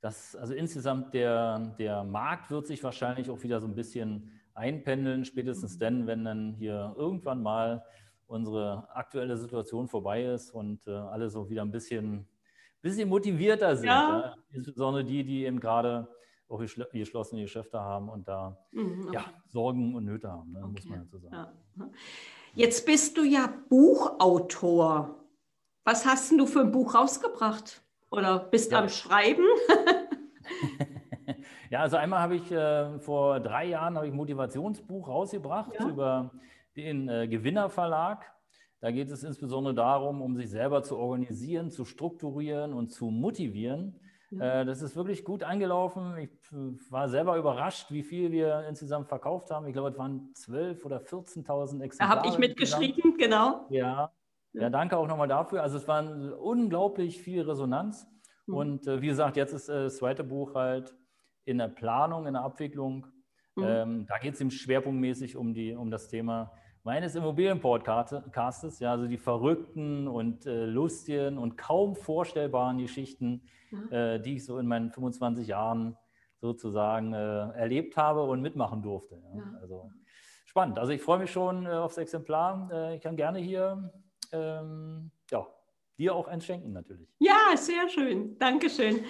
[0.00, 5.24] dass also insgesamt der, der Markt wird sich wahrscheinlich auch wieder so ein bisschen einpendeln,
[5.24, 5.80] spätestens mhm.
[5.80, 7.84] dann, wenn dann hier irgendwann mal
[8.26, 12.28] unsere aktuelle Situation vorbei ist und äh, alle so wieder ein bisschen,
[12.80, 13.86] bisschen motivierter sind.
[13.86, 14.20] Ja.
[14.20, 14.34] Ja?
[14.52, 16.08] Insbesondere die, die eben gerade
[16.48, 16.60] auch
[16.92, 19.14] geschlossene Geschäfte haben und da mhm, okay.
[19.14, 20.60] ja, Sorgen und Nöte haben, ne?
[20.60, 20.72] okay.
[20.72, 21.34] muss man dazu sagen.
[21.34, 21.90] Ja.
[22.54, 25.24] Jetzt bist du ja Buchautor.
[25.84, 27.82] Was hast du für ein Buch rausgebracht?
[28.10, 29.44] Oder bist du am Schreiben?
[31.70, 35.88] ja, also einmal habe ich äh, vor drei Jahren ich ein Motivationsbuch rausgebracht ja.
[35.88, 36.32] über
[36.76, 38.30] den äh, Gewinner Verlag.
[38.80, 44.00] Da geht es insbesondere darum, um sich selber zu organisieren, zu strukturieren und zu motivieren.
[44.30, 44.60] Ja.
[44.60, 46.16] Äh, das ist wirklich gut angelaufen.
[46.18, 49.66] Ich äh, war selber überrascht, wie viel wir insgesamt verkauft haben.
[49.66, 51.94] Ich glaube, es waren 12.000 oder 14.000 Exemplare.
[51.98, 53.66] Da habe ich mitgeschrieben, genau.
[53.70, 54.12] Ja,
[54.52, 55.62] ja, danke auch nochmal dafür.
[55.62, 56.04] Also es war
[56.40, 58.08] unglaublich viel Resonanz.
[58.46, 58.54] Mhm.
[58.54, 60.96] Und äh, wie gesagt, jetzt ist äh, das zweite Buch halt
[61.44, 63.06] in der Planung, in der Abwicklung.
[63.56, 63.64] Mhm.
[63.64, 69.06] Ähm, da geht es ihm schwerpunktmäßig um, die, um das Thema meines Immobilienpodcastes, ja, also
[69.06, 73.92] die verrückten und äh, lustigen und kaum vorstellbaren Geschichten, mhm.
[73.92, 75.96] äh, die ich so in meinen 25 Jahren
[76.40, 79.20] sozusagen äh, erlebt habe und mitmachen durfte.
[79.34, 79.40] Ja.
[79.40, 79.58] Ja.
[79.60, 79.90] Also
[80.46, 80.78] spannend.
[80.78, 82.70] Also ich freue mich schon äh, aufs Exemplar.
[82.72, 83.92] Äh, ich kann gerne hier
[84.32, 85.46] ähm, ja,
[86.00, 87.06] dir auch eins schenken natürlich.
[87.18, 88.38] Ja, sehr schön.
[88.38, 89.00] Dankeschön.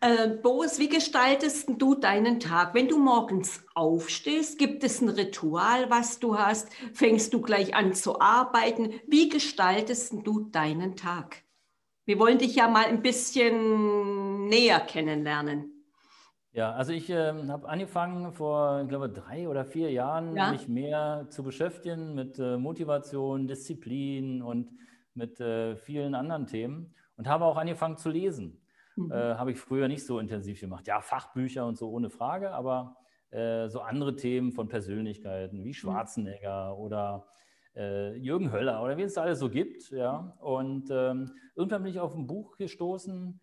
[0.00, 2.74] äh, Boris, wie gestaltest du deinen Tag?
[2.74, 6.72] Wenn du morgens aufstehst, gibt es ein Ritual, was du hast?
[6.92, 8.92] Fängst du gleich an zu arbeiten?
[9.08, 11.42] Wie gestaltest du deinen Tag?
[12.04, 15.70] Wir wollen dich ja mal ein bisschen näher kennenlernen.
[16.52, 20.52] Ja, also ich äh, habe angefangen vor, ich glaube, drei oder vier Jahren, ja?
[20.52, 24.70] mich mehr zu beschäftigen mit äh, Motivation, Disziplin und
[25.14, 28.60] mit äh, vielen anderen Themen und habe auch angefangen zu lesen.
[28.96, 29.10] Mhm.
[29.10, 30.86] Äh, habe ich früher nicht so intensiv gemacht.
[30.86, 32.96] Ja, Fachbücher und so ohne Frage, aber
[33.30, 35.74] äh, so andere Themen von Persönlichkeiten wie mhm.
[35.74, 36.80] Schwarzenegger mhm.
[36.80, 37.26] oder
[37.74, 39.90] äh, Jürgen Höller oder wen es da alles so gibt.
[39.90, 40.36] Ja.
[40.40, 43.40] Und ähm, irgendwann bin ich auf ein Buch gestoßen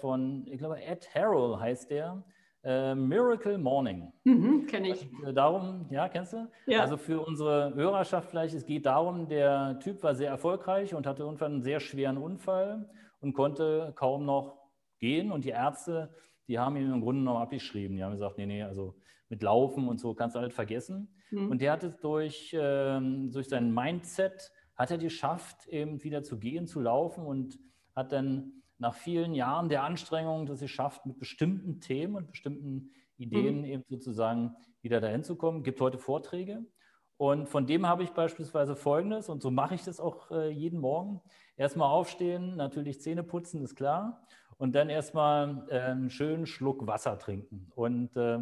[0.00, 2.24] von, ich glaube, Ed Harrell heißt der
[2.64, 4.12] äh, Miracle Morning.
[4.24, 5.08] Mhm, Kenne ich.
[5.12, 6.48] Und, äh, darum, ja, kennst du?
[6.66, 6.80] Ja.
[6.80, 11.22] Also für unsere Hörerschaft vielleicht, es geht darum, der Typ war sehr erfolgreich und hatte
[11.22, 12.88] irgendwann einen sehr schweren Unfall
[13.20, 14.58] und konnte kaum noch
[14.98, 15.30] gehen.
[15.30, 16.14] Und die Ärzte,
[16.48, 17.96] die haben ihn im Grunde noch abgeschrieben.
[17.96, 18.96] Die haben gesagt, nee, nee, also
[19.28, 21.14] mit Laufen und so kannst du alles vergessen.
[21.30, 21.50] Mhm.
[21.50, 26.38] Und der hat es durch, ähm, durch sein Mindset, hat er geschafft, eben wieder zu
[26.38, 27.58] gehen, zu laufen und
[27.94, 32.92] hat dann nach vielen Jahren der Anstrengung, dass es schafft, mit bestimmten Themen und bestimmten
[33.16, 33.64] Ideen mhm.
[33.64, 35.62] eben sozusagen wieder dahin zu kommen.
[35.62, 36.64] Gibt heute Vorträge.
[37.16, 40.78] Und von dem habe ich beispielsweise Folgendes, und so mache ich das auch äh, jeden
[40.78, 41.20] Morgen.
[41.56, 44.24] Erstmal aufstehen, natürlich Zähne putzen, ist klar.
[44.56, 47.72] Und dann erstmal äh, einen schönen Schluck Wasser trinken.
[47.74, 48.38] Und äh,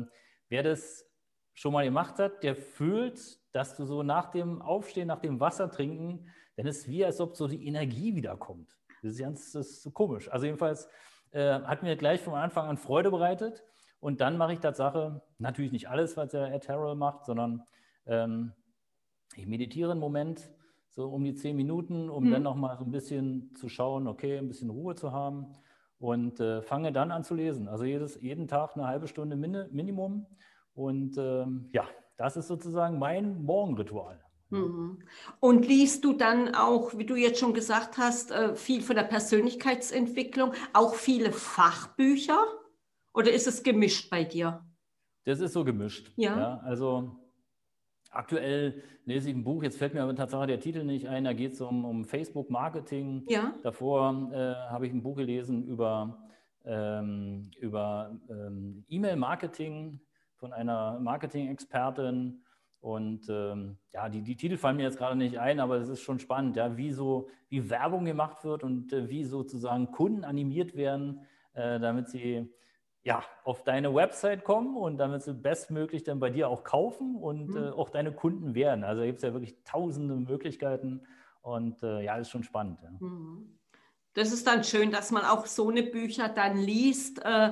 [0.51, 1.11] wer das
[1.55, 5.71] schon mal gemacht hat, der fühlt, dass du so nach dem Aufstehen, nach dem Wasser
[5.71, 8.77] trinken, dann ist es wie, als ob so die Energie wiederkommt.
[9.07, 10.31] Das ist ganz das ist komisch.
[10.31, 10.89] Also jedenfalls
[11.31, 13.65] äh, hat mir gleich von Anfang an Freude bereitet.
[14.01, 17.63] Und dann mache ich Tatsache natürlich nicht alles, was der Ed Harrell macht, sondern
[18.07, 18.53] ähm,
[19.35, 20.51] ich meditiere einen Moment,
[20.91, 22.31] so um die zehn Minuten, um mhm.
[22.31, 25.53] dann nochmal so ein bisschen zu schauen, okay, ein bisschen Ruhe zu haben
[25.99, 27.69] und äh, fange dann an zu lesen.
[27.69, 30.27] Also jedes, jeden Tag eine halbe Stunde Min Minimum.
[30.75, 31.85] Und ähm, ja,
[32.17, 34.21] das ist sozusagen mein Morgenritual.
[34.51, 35.03] Mhm.
[35.41, 39.03] Und liest du dann auch, wie du jetzt schon gesagt hast, äh, viel von der
[39.05, 42.45] Persönlichkeitsentwicklung, auch viele Fachbücher?
[43.13, 44.65] Oder ist es gemischt bei dir?
[45.25, 46.13] Das ist so gemischt.
[46.17, 46.39] Ja.
[46.39, 47.17] ja also
[48.11, 51.33] aktuell lese ich ein Buch, jetzt fällt mir aber tatsächlich der Titel nicht ein, da
[51.33, 53.25] geht es um, um Facebook-Marketing.
[53.29, 53.55] Ja.
[53.63, 56.27] Davor äh, habe ich ein Buch gelesen über
[56.67, 60.01] ähm, über ähm, E-Mail-Marketing
[60.35, 62.43] von einer Marketing-Expertin.
[62.87, 66.03] Und ähm, ja, die, die Titel fallen mir jetzt gerade nicht ein, aber es ist
[66.03, 70.77] schon spannend, ja, wie so wie Werbung gemacht wird und äh, wie sozusagen Kunden animiert
[70.77, 72.49] werden, äh, damit sie
[73.03, 77.49] ja, auf deine Website kommen und damit sie bestmöglich dann bei dir auch kaufen und
[77.49, 77.57] mhm.
[77.57, 78.85] äh, auch deine Kunden werden.
[78.85, 81.01] Also gibt es ja wirklich tausende Möglichkeiten
[81.43, 82.79] und äh, ja, ist schon spannend.
[82.85, 82.91] Ja.
[83.01, 83.59] Mhm.
[84.15, 87.51] Das ist dann schön, dass man auch so eine Bücher dann liest, äh,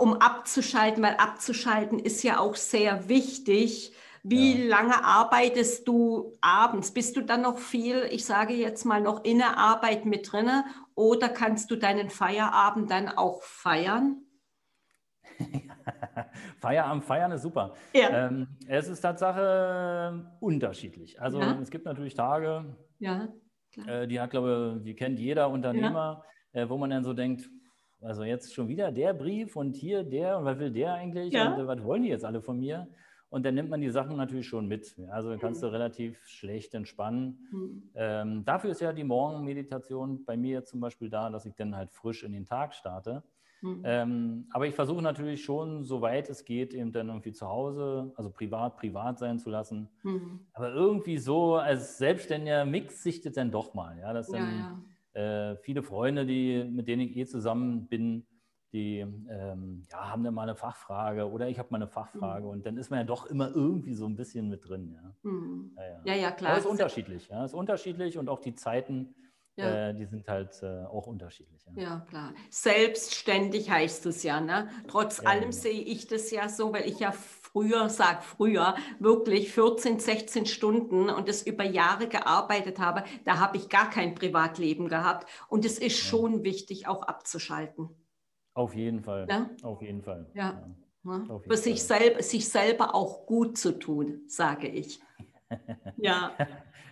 [0.00, 3.94] um abzuschalten, weil abzuschalten ist ja auch sehr wichtig.
[4.30, 4.76] Wie ja.
[4.76, 6.92] lange arbeitest du abends?
[6.92, 10.64] Bist du dann noch viel, ich sage jetzt mal, noch in der Arbeit mit drinne
[10.94, 14.22] oder kannst du deinen Feierabend dann auch feiern?
[16.60, 17.74] Feierabend feiern ist super.
[17.94, 18.26] Ja.
[18.26, 21.20] Ähm, es ist Tatsache unterschiedlich.
[21.20, 21.58] Also ja.
[21.62, 23.28] es gibt natürlich Tage, ja,
[23.86, 27.48] äh, die hat, glaube die kennt jeder Unternehmer, äh, wo man dann so denkt,
[28.02, 31.58] also jetzt schon wieder der Brief und hier der und was will der eigentlich und
[31.58, 32.88] äh, was wollen die jetzt alle von mir?
[33.30, 34.96] Und dann nimmt man die Sachen natürlich schon mit.
[35.10, 35.72] Also kannst du mhm.
[35.72, 37.46] relativ schlecht entspannen.
[37.50, 37.82] Mhm.
[37.94, 41.90] Ähm, dafür ist ja die Morgenmeditation bei mir zum Beispiel da, dass ich dann halt
[41.90, 43.22] frisch in den Tag starte.
[43.60, 43.82] Mhm.
[43.84, 48.30] Ähm, aber ich versuche natürlich schon, soweit es geht, eben dann irgendwie zu Hause, also
[48.30, 49.88] privat, privat sein zu lassen.
[50.04, 50.40] Mhm.
[50.52, 53.98] Aber irgendwie so als Selbstständiger mixt sich das dann doch mal.
[53.98, 54.80] Ja, das sind ja,
[55.14, 55.50] ja.
[55.52, 58.24] Äh, viele Freunde, die, mit denen ich eh zusammen bin,
[58.72, 62.50] die ähm, ja, haben dann mal eine Fachfrage oder ich habe mal eine Fachfrage mhm.
[62.50, 64.94] und dann ist man ja doch immer irgendwie so ein bisschen mit drin.
[64.94, 65.76] Ja, mhm.
[66.04, 66.30] ja, ja.
[66.32, 66.50] klar.
[66.50, 67.28] Aber es ist unterschiedlich.
[67.28, 69.14] Ja, es ist unterschiedlich und auch die Zeiten
[69.58, 69.88] ja.
[69.88, 71.60] Äh, die sind halt äh, auch unterschiedlich.
[71.74, 71.82] Ja.
[71.82, 72.06] ja.
[72.08, 72.32] klar.
[72.48, 74.40] Selbstständig heißt es ja.
[74.40, 74.68] Ne?
[74.86, 75.52] Trotz ja, allem genau.
[75.52, 81.10] sehe ich das ja so, weil ich ja früher, sag früher, wirklich 14, 16 Stunden
[81.10, 83.02] und das über Jahre gearbeitet habe.
[83.24, 85.28] Da habe ich gar kein Privatleben gehabt.
[85.48, 87.88] Und es ist schon wichtig, auch abzuschalten.
[88.58, 89.24] Auf jeden Fall.
[89.30, 89.48] Ja?
[89.62, 90.26] Auf jeden Fall.
[90.34, 90.60] Ja.
[91.04, 91.38] ja.
[91.46, 95.00] Für sich, selber, sich selber auch gut zu tun, sage ich.
[95.96, 96.32] ja.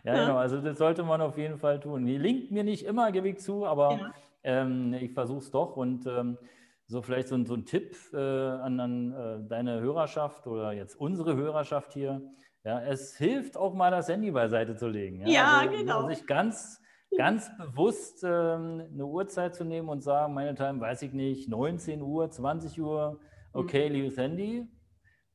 [0.05, 0.37] Ja, genau.
[0.37, 2.07] Also das sollte man auf jeden Fall tun.
[2.07, 4.15] Die linkt mir nicht immer, gebe ich zu, aber ja.
[4.45, 5.77] ähm, ich versuche es doch.
[5.77, 6.39] Und ähm,
[6.87, 11.35] so vielleicht so, so ein Tipp äh, an, an äh, deine Hörerschaft oder jetzt unsere
[11.35, 12.23] Hörerschaft hier.
[12.63, 15.23] Ja, es hilft auch mal das Handy beiseite zu legen.
[15.23, 16.09] Ja, ja also, genau.
[16.09, 16.81] Sich ganz,
[17.17, 22.03] ganz bewusst ähm, eine Uhrzeit zu nehmen und sagen, meine Time, weiß ich nicht, 19
[22.03, 23.21] Uhr, 20 Uhr,
[23.53, 23.95] okay, mhm.
[23.95, 24.69] liebes Handy,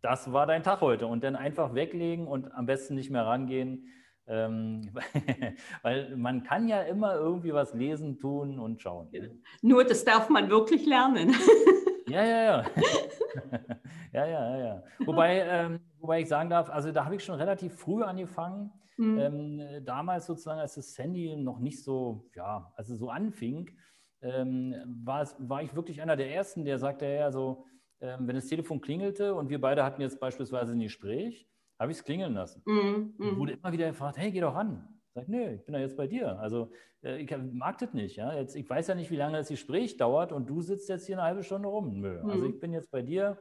[0.01, 1.07] das war dein Tag heute.
[1.07, 3.87] Und dann einfach weglegen und am besten nicht mehr rangehen.
[4.27, 4.93] Ähm,
[5.81, 9.09] weil man kann ja immer irgendwie was lesen, tun und schauen.
[9.11, 9.39] Ne?
[9.61, 11.35] Nur das darf man wirklich lernen.
[12.11, 12.65] ja, ja, ja.
[14.13, 14.83] ja, ja, ja.
[15.05, 18.71] Wobei, ähm, wobei ich sagen darf, also da habe ich schon relativ früh angefangen.
[18.97, 19.19] Mhm.
[19.19, 23.69] Ähm, damals sozusagen, als das Handy noch nicht so, ja, also so anfing,
[24.21, 27.65] ähm, war, es, war ich wirklich einer der Ersten, der sagte, ja, so,
[28.01, 31.47] ähm, wenn das Telefon klingelte und wir beide hatten jetzt beispielsweise ein Gespräch,
[31.79, 32.61] habe ich es klingeln lassen.
[32.65, 33.37] Mm, mm.
[33.37, 34.87] Wurde immer wieder gefragt, hey, geh doch ran.
[35.13, 36.39] Sag, nö, ich bin da jetzt bei dir.
[36.39, 36.71] Also
[37.03, 38.15] äh, ich mag das nicht.
[38.15, 38.33] Ja?
[38.33, 41.17] Jetzt, ich weiß ja nicht, wie lange das Gespräch dauert und du sitzt jetzt hier
[41.17, 41.99] eine halbe Stunde rum.
[41.99, 42.21] Nö.
[42.23, 43.37] Also ich bin jetzt bei dir.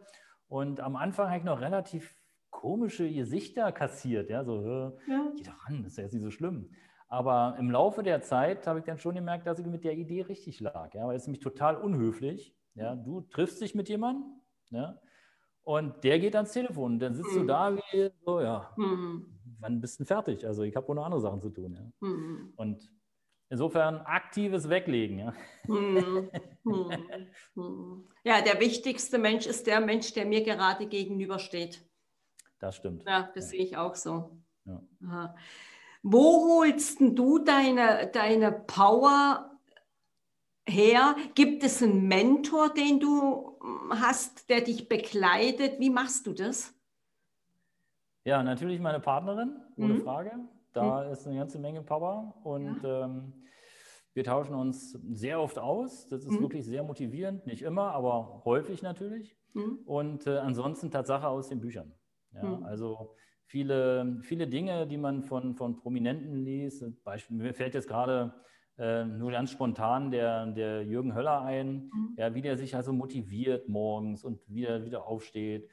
[0.49, 2.17] Und am Anfang habe ich noch relativ
[2.51, 4.31] komische Gesichter kassiert.
[4.31, 5.33] Ja, so, ja.
[5.37, 6.71] geh doch ran, das ist ja jetzt nicht so schlimm.
[7.07, 10.23] Aber im Laufe der Zeit habe ich dann schon gemerkt, dass ich mit der Idee
[10.23, 10.93] richtig lag.
[10.95, 11.07] Ja?
[11.07, 12.57] Weil es ist nämlich total unhöflich.
[12.75, 12.97] Ja?
[12.97, 14.25] Du triffst dich mit jemandem,
[14.71, 15.01] ja?
[15.63, 16.99] Und der geht ans Telefon.
[16.99, 17.41] Dann sitzt mhm.
[17.41, 19.40] du da wie so, ja, mhm.
[19.61, 20.47] Wann bist du fertig?
[20.47, 21.75] Also ich habe wohl noch andere Sachen zu tun.
[21.75, 22.09] Ja.
[22.09, 22.53] Mhm.
[22.57, 22.91] Und
[23.49, 25.19] insofern aktives Weglegen.
[25.19, 25.35] Ja.
[25.67, 26.31] Mhm.
[26.65, 26.93] Mhm.
[27.55, 28.09] Mhm.
[28.25, 31.85] ja, der wichtigste Mensch ist der Mensch, der mir gerade gegenübersteht.
[32.59, 33.05] Das stimmt.
[33.07, 33.51] Ja, das ja.
[33.51, 34.39] sehe ich auch so.
[34.65, 35.35] Ja.
[36.03, 39.59] Wo holst du deine, deine Power
[40.67, 41.17] her?
[41.35, 45.79] Gibt es einen Mentor, den du hm, hast, der dich begleitet?
[45.79, 46.75] Wie machst du das?
[48.25, 50.03] Ja, natürlich meine Partnerin, ohne mhm.
[50.03, 50.33] Frage.
[50.73, 51.13] Da mhm.
[51.13, 53.05] ist eine ganze Menge Power und ja.
[53.05, 53.33] ähm,
[54.13, 56.09] wir tauschen uns sehr oft aus.
[56.09, 56.43] Das ist mhm.
[56.43, 59.37] wirklich sehr motivierend, nicht immer, aber häufig natürlich.
[59.55, 59.79] Mhm.
[59.85, 61.93] Und äh, ansonsten Tatsache aus den Büchern.
[62.35, 62.65] Ja, mhm.
[62.65, 63.15] Also
[63.47, 66.85] viele, viele Dinge, die man von, von Prominenten liest.
[67.05, 68.35] Beispiel, mir fällt jetzt gerade
[68.79, 72.15] äh, nur ganz spontan der, der Jürgen Höller ein, mhm.
[72.17, 75.69] ja, wie der sich also motiviert morgens und wieder, wieder aufsteht.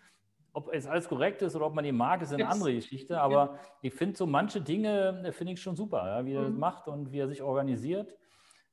[0.53, 2.51] Ob es alles korrekt ist oder ob man ihn mag, ist eine Jetzt.
[2.51, 3.19] andere Geschichte.
[3.19, 3.59] Aber ja.
[3.81, 6.45] ich finde so manche Dinge, äh, finde ich schon super, ja, wie er mhm.
[6.45, 8.13] das macht und wie er sich organisiert.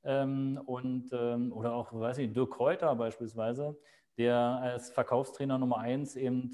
[0.03, 3.77] Ähm, und, ähm, oder auch, weiß ich, Dirk Kräuter beispielsweise,
[4.17, 6.51] der als Verkaufstrainer Nummer eins eben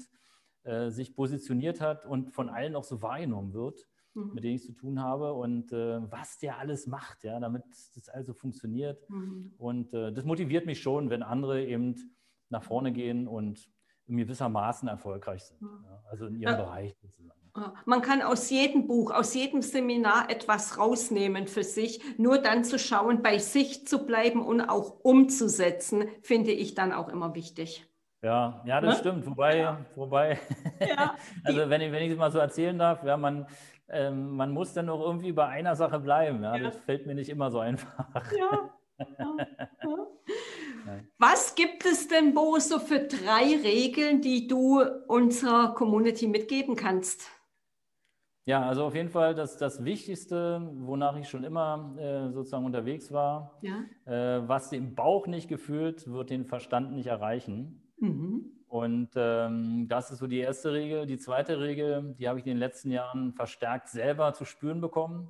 [0.63, 3.87] äh, sich positioniert hat und von allen auch so wahrgenommen wird.
[4.13, 4.31] mhm.
[4.33, 7.63] mit denen ich zu tun habe und äh, was der alles macht, ja, damit
[7.95, 9.09] das also funktioniert.
[9.09, 9.53] Mhm.
[9.57, 11.95] Und äh, das motiviert mich schon, wenn andere eben
[12.49, 13.69] nach vorne gehen und
[14.17, 15.61] gewissermaßen erfolgreich sind.
[15.61, 16.63] Ja, also in ihrem ja.
[16.63, 17.41] Bereich sozusagen.
[17.85, 22.01] Man kann aus jedem Buch, aus jedem Seminar etwas rausnehmen für sich.
[22.17, 27.09] Nur dann zu schauen, bei sich zu bleiben und auch umzusetzen, finde ich dann auch
[27.09, 27.85] immer wichtig.
[28.23, 28.99] Ja, ja, das ne?
[28.99, 29.25] stimmt.
[29.25, 29.85] Wobei, ja.
[29.95, 30.39] wobei,
[30.79, 33.47] ja, also wenn ich, wenn ich es mal so erzählen darf, ja, man,
[33.89, 36.43] ähm, man muss dann auch irgendwie bei einer Sache bleiben.
[36.43, 36.55] Ja?
[36.55, 36.63] ja.
[36.63, 38.05] Das fällt mir nicht immer so einfach.
[38.31, 38.69] Ja.
[41.17, 47.29] Was gibt es denn, Bo, so für drei Regeln, die du unserer Community mitgeben kannst?
[48.45, 53.11] Ja, also auf jeden Fall das, das Wichtigste, wonach ich schon immer äh, sozusagen unterwegs
[53.11, 53.83] war, ja.
[54.05, 57.91] äh, was den Bauch nicht gefühlt, wird den Verstand nicht erreichen.
[57.97, 58.51] Mhm.
[58.67, 61.05] Und ähm, das ist so die erste Regel.
[61.05, 65.29] Die zweite Regel, die habe ich in den letzten Jahren verstärkt selber zu spüren bekommen,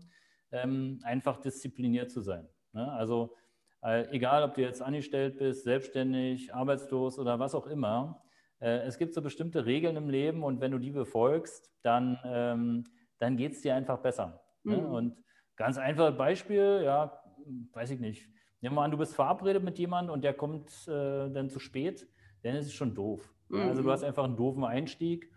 [0.52, 2.48] ähm, einfach diszipliniert zu sein.
[2.72, 2.90] Ne?
[2.94, 3.36] Also
[3.84, 8.24] äh, egal, ob du jetzt angestellt bist, selbstständig, arbeitslos oder was auch immer,
[8.60, 12.84] äh, es gibt so bestimmte Regeln im Leben und wenn du die befolgst, dann ähm,
[13.22, 14.41] dann geht es dir einfach besser.
[14.63, 14.78] Ne?
[14.78, 14.82] Mhm.
[14.82, 14.88] Ne?
[14.89, 15.24] Und
[15.56, 17.22] ganz einfaches Beispiel, ja,
[17.72, 18.28] weiß ich nicht.
[18.62, 22.08] Nehmen wir an, du bist verabredet mit jemandem und der kommt äh, dann zu spät,
[22.44, 23.34] dann ist es schon doof.
[23.50, 23.62] Mhm.
[23.62, 25.32] Also du hast einfach einen doofen Einstieg.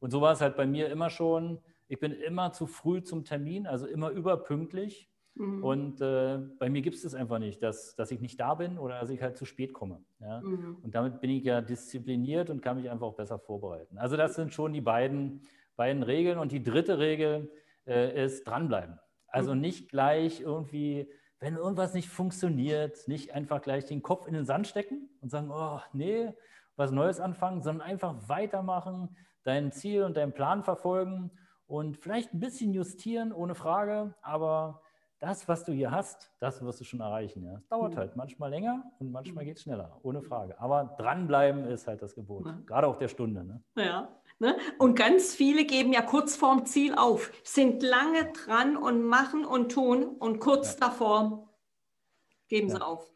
[0.00, 1.60] Und so war es halt bei mir immer schon.
[1.88, 5.09] Ich bin immer zu früh zum Termin, also immer überpünktlich.
[5.34, 5.64] Mhm.
[5.64, 8.78] Und äh, bei mir gibt es das einfach nicht, dass, dass ich nicht da bin
[8.78, 10.02] oder dass ich halt zu spät komme.
[10.20, 10.40] Ja?
[10.40, 10.78] Mhm.
[10.82, 13.98] Und damit bin ich ja diszipliniert und kann mich einfach auch besser vorbereiten.
[13.98, 15.42] Also das sind schon die beiden
[15.80, 16.36] beiden Regeln.
[16.36, 17.50] Und die dritte Regel
[17.86, 19.00] äh, ist dranbleiben.
[19.28, 19.62] Also mhm.
[19.62, 24.66] nicht gleich irgendwie, wenn irgendwas nicht funktioniert, nicht einfach gleich den Kopf in den Sand
[24.66, 26.34] stecken und sagen, oh nee,
[26.76, 31.30] was Neues anfangen, sondern einfach weitermachen, dein Ziel und deinen Plan verfolgen
[31.66, 34.82] und vielleicht ein bisschen justieren, ohne Frage, aber
[35.20, 37.44] das, was du hier hast, das wirst du schon erreichen.
[37.44, 37.58] Ja.
[37.58, 37.98] Es dauert mhm.
[37.98, 39.48] halt manchmal länger und manchmal mhm.
[39.48, 40.58] geht es schneller, ohne Frage.
[40.58, 42.58] Aber dranbleiben ist halt das Gebot, ja.
[42.66, 43.44] gerade auch der Stunde.
[43.44, 43.62] Ne?
[43.76, 44.08] Ja,
[44.40, 44.56] Ne?
[44.78, 49.70] Und ganz viele geben ja kurz vorm Ziel auf, sind lange dran und machen und
[49.70, 50.86] tun und kurz ja.
[50.86, 51.46] davor
[52.48, 53.06] geben sie auf.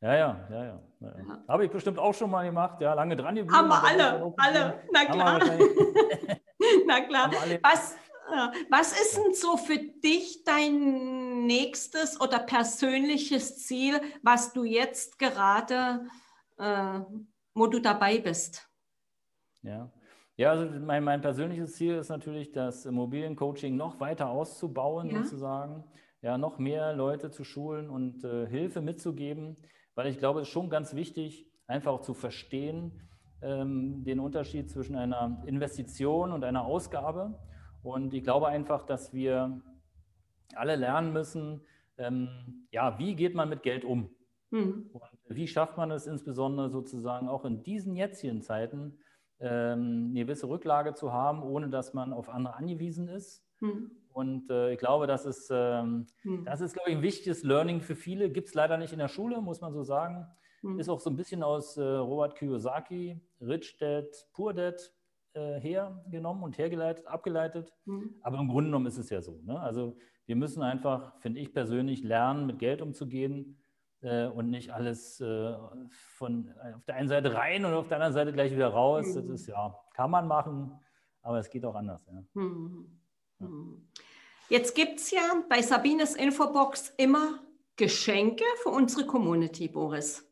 [0.00, 0.80] Ja, ja, ja, ja.
[1.00, 1.42] ja.
[1.48, 3.56] Habe ich bestimmt auch schon mal gemacht, ja, lange dran geblieben.
[3.56, 5.40] Haben wir alle, alle, na klar.
[6.86, 7.30] na klar.
[7.62, 7.96] Was,
[8.70, 16.06] was ist denn so für dich dein nächstes oder persönliches Ziel, was du jetzt gerade,
[16.58, 17.00] äh,
[17.54, 18.68] wo du dabei bist?
[19.62, 19.90] Ja,
[20.38, 25.22] ja, also mein, mein persönliches Ziel ist natürlich, das Immobiliencoaching noch weiter auszubauen, ja.
[25.22, 25.84] sozusagen.
[26.22, 29.56] Ja, noch mehr Leute zu schulen und äh, Hilfe mitzugeben,
[29.94, 33.08] weil ich glaube, es ist schon ganz wichtig, einfach auch zu verstehen,
[33.40, 37.38] ähm, den Unterschied zwischen einer Investition und einer Ausgabe.
[37.82, 39.60] Und ich glaube einfach, dass wir
[40.54, 41.62] alle lernen müssen,
[41.96, 44.10] ähm, ja, wie geht man mit Geld um?
[44.50, 44.90] Mhm.
[44.92, 48.98] Und wie schafft man es insbesondere sozusagen auch in diesen jetzigen Zeiten,
[49.40, 53.44] ähm, eine gewisse Rücklage zu haben, ohne dass man auf andere angewiesen ist.
[53.60, 53.90] Hm.
[54.12, 56.44] Und äh, ich glaube, das ist, ähm, hm.
[56.44, 58.30] das ist, glaube ich, ein wichtiges Learning für viele.
[58.30, 60.26] Gibt es leider nicht in der Schule, muss man so sagen.
[60.62, 60.78] Hm.
[60.80, 64.92] Ist auch so ein bisschen aus äh, Robert Kiyosaki, Rich Dad, Poor Dad
[65.38, 67.72] äh, hergenommen und hergeleitet, abgeleitet.
[67.84, 68.16] Hm.
[68.22, 69.40] Aber im Grunde genommen ist es ja so.
[69.44, 69.58] Ne?
[69.58, 69.96] Also
[70.26, 73.58] wir müssen einfach, finde ich persönlich, lernen, mit Geld umzugehen
[74.02, 75.54] äh, und nicht alles äh,
[76.16, 79.06] von äh, auf der einen Seite rein und auf der anderen Seite gleich wieder raus.
[79.06, 79.14] Mhm.
[79.14, 80.72] Das ist ja, kann man machen,
[81.22, 82.04] aber es geht auch anders.
[82.06, 82.22] Ja.
[82.34, 83.00] Mhm.
[83.38, 83.88] Mhm.
[84.48, 87.40] Jetzt gibt es ja bei Sabines Infobox immer
[87.76, 90.27] Geschenke für unsere Community, Boris.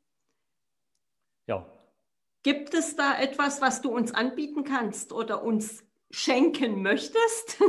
[2.46, 7.60] Gibt es da etwas, was du uns anbieten kannst oder uns schenken möchtest?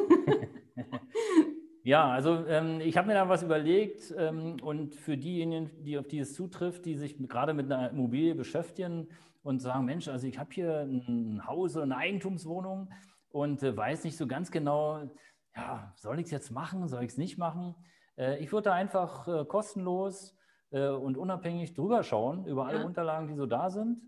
[1.84, 6.06] Ja, also ähm, ich habe mir da was überlegt ähm, und für diejenigen, die auf
[6.06, 9.08] die es zutrifft, die sich gerade mit einer Immobilie beschäftigen
[9.42, 12.92] und sagen, Mensch, also ich habe hier ein Haus oder eine Eigentumswohnung
[13.30, 15.10] und äh, weiß nicht so ganz genau,
[15.56, 17.74] ja, soll ich es jetzt machen, soll ich es nicht machen?
[18.18, 20.36] Äh, ich würde da einfach äh, kostenlos
[20.72, 22.86] äh, und unabhängig drüber schauen über alle ja.
[22.86, 24.02] Unterlagen, die so da sind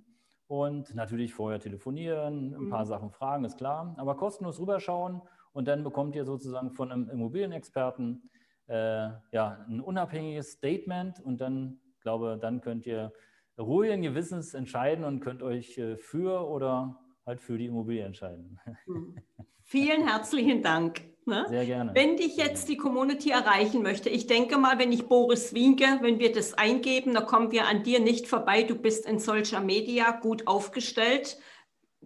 [0.50, 2.90] und natürlich vorher telefonieren, ein paar mhm.
[2.90, 5.22] Sachen fragen, ist klar, aber kostenlos rüberschauen
[5.54, 8.28] und dann bekommt ihr sozusagen von einem Immobilienexperten
[8.68, 13.14] äh, ja, ein unabhängiges Statement und dann, glaube dann könnt ihr
[13.60, 18.60] ruhigen Gewissens entscheiden und könnt euch äh, für oder halt für die Immobilie entscheiden.
[18.86, 19.18] Hm.
[19.62, 21.09] Vielen herzlichen Dank.
[21.30, 21.46] Ne?
[21.48, 21.92] Sehr gerne.
[21.94, 26.20] Wenn dich jetzt die Community erreichen möchte, ich denke mal, wenn ich Boris Wienke, wenn
[26.20, 28.64] wir das eingeben, dann kommen wir an dir nicht vorbei.
[28.64, 31.38] Du bist in solcher Media gut aufgestellt.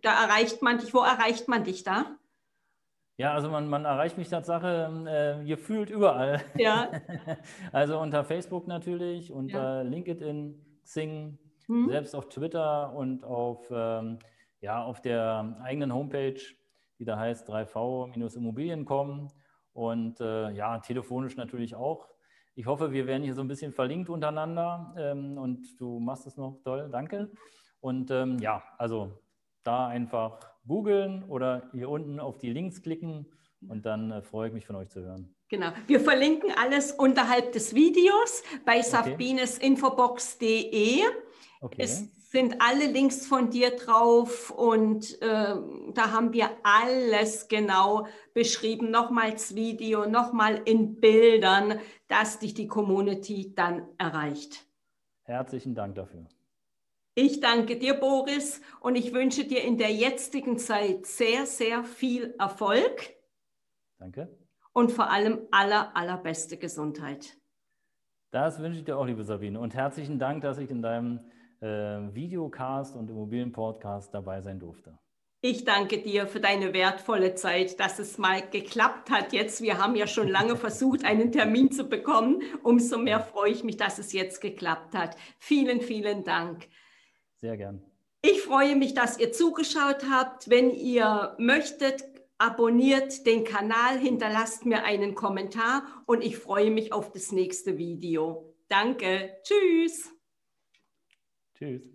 [0.02, 0.94] Da erreicht man dich.
[0.94, 2.18] Wo erreicht man dich da?
[3.18, 6.42] Ja, also man, man erreicht mich Tatsache äh, gefühlt überall.
[6.58, 6.92] Ja.
[7.72, 9.82] also unter Facebook natürlich, unter ja.
[9.84, 11.90] LinkedIn, Xing, hm.
[11.90, 14.20] selbst auf Twitter und auf, ähm,
[14.62, 16.42] ja, auf der eigenen Homepage,
[17.04, 19.28] die da heißt 3v-immobilien.com
[19.74, 22.08] und äh, ja, telefonisch natürlich auch.
[22.56, 26.38] Ich hoffe, wir werden hier so ein bisschen verlinkt untereinander ähm, und du machst es
[26.38, 26.88] noch toll.
[26.90, 27.30] Danke.
[27.82, 29.22] Und ähm, ja, also
[29.64, 33.26] da einfach googeln oder hier unten auf die Links klicken
[33.68, 35.36] und dann äh, freue ich mich von euch zu hören.
[35.50, 35.74] Genau.
[35.88, 38.84] Wir verlinken alles unterhalb des Videos bei okay.
[38.84, 41.02] sabinesinfobox.de.
[41.60, 41.82] Okay.
[41.82, 45.56] Es sind alle Links von dir drauf und äh,
[45.94, 48.90] da haben wir alles genau beschrieben.
[48.90, 54.66] Nochmals Video, nochmal in Bildern, dass dich die Community dann erreicht.
[55.26, 56.26] Herzlichen Dank dafür.
[57.14, 62.34] Ich danke dir, Boris, und ich wünsche dir in der jetzigen Zeit sehr, sehr viel
[62.40, 63.14] Erfolg.
[64.00, 64.36] Danke.
[64.74, 67.38] Und vor allem aller, allerbeste Gesundheit.
[68.32, 69.60] Das wünsche ich dir auch, liebe Sabine.
[69.60, 71.20] Und herzlichen Dank, dass ich in deinem
[71.64, 74.98] Videocast und Immobilienpodcast dabei sein durfte.
[75.46, 79.62] Ich danke dir für deine wertvolle Zeit, dass es mal geklappt hat jetzt.
[79.62, 82.42] Wir haben ja schon lange versucht, einen Termin zu bekommen.
[82.64, 85.18] Umso mehr freue ich mich, dass es jetzt geklappt hat.
[85.40, 86.70] Vielen, vielen Dank.
[87.36, 87.84] Sehr gern.
[88.22, 90.50] Ich freue mich, dass ihr zugeschaut habt.
[90.50, 92.06] Wenn ihr möchtet,
[92.38, 98.56] abonniert den Kanal, hinterlasst mir einen Kommentar und ich freue mich auf das nächste Video.
[98.70, 99.34] Danke.
[99.44, 100.10] Tschüss.
[101.64, 101.93] Tschüss.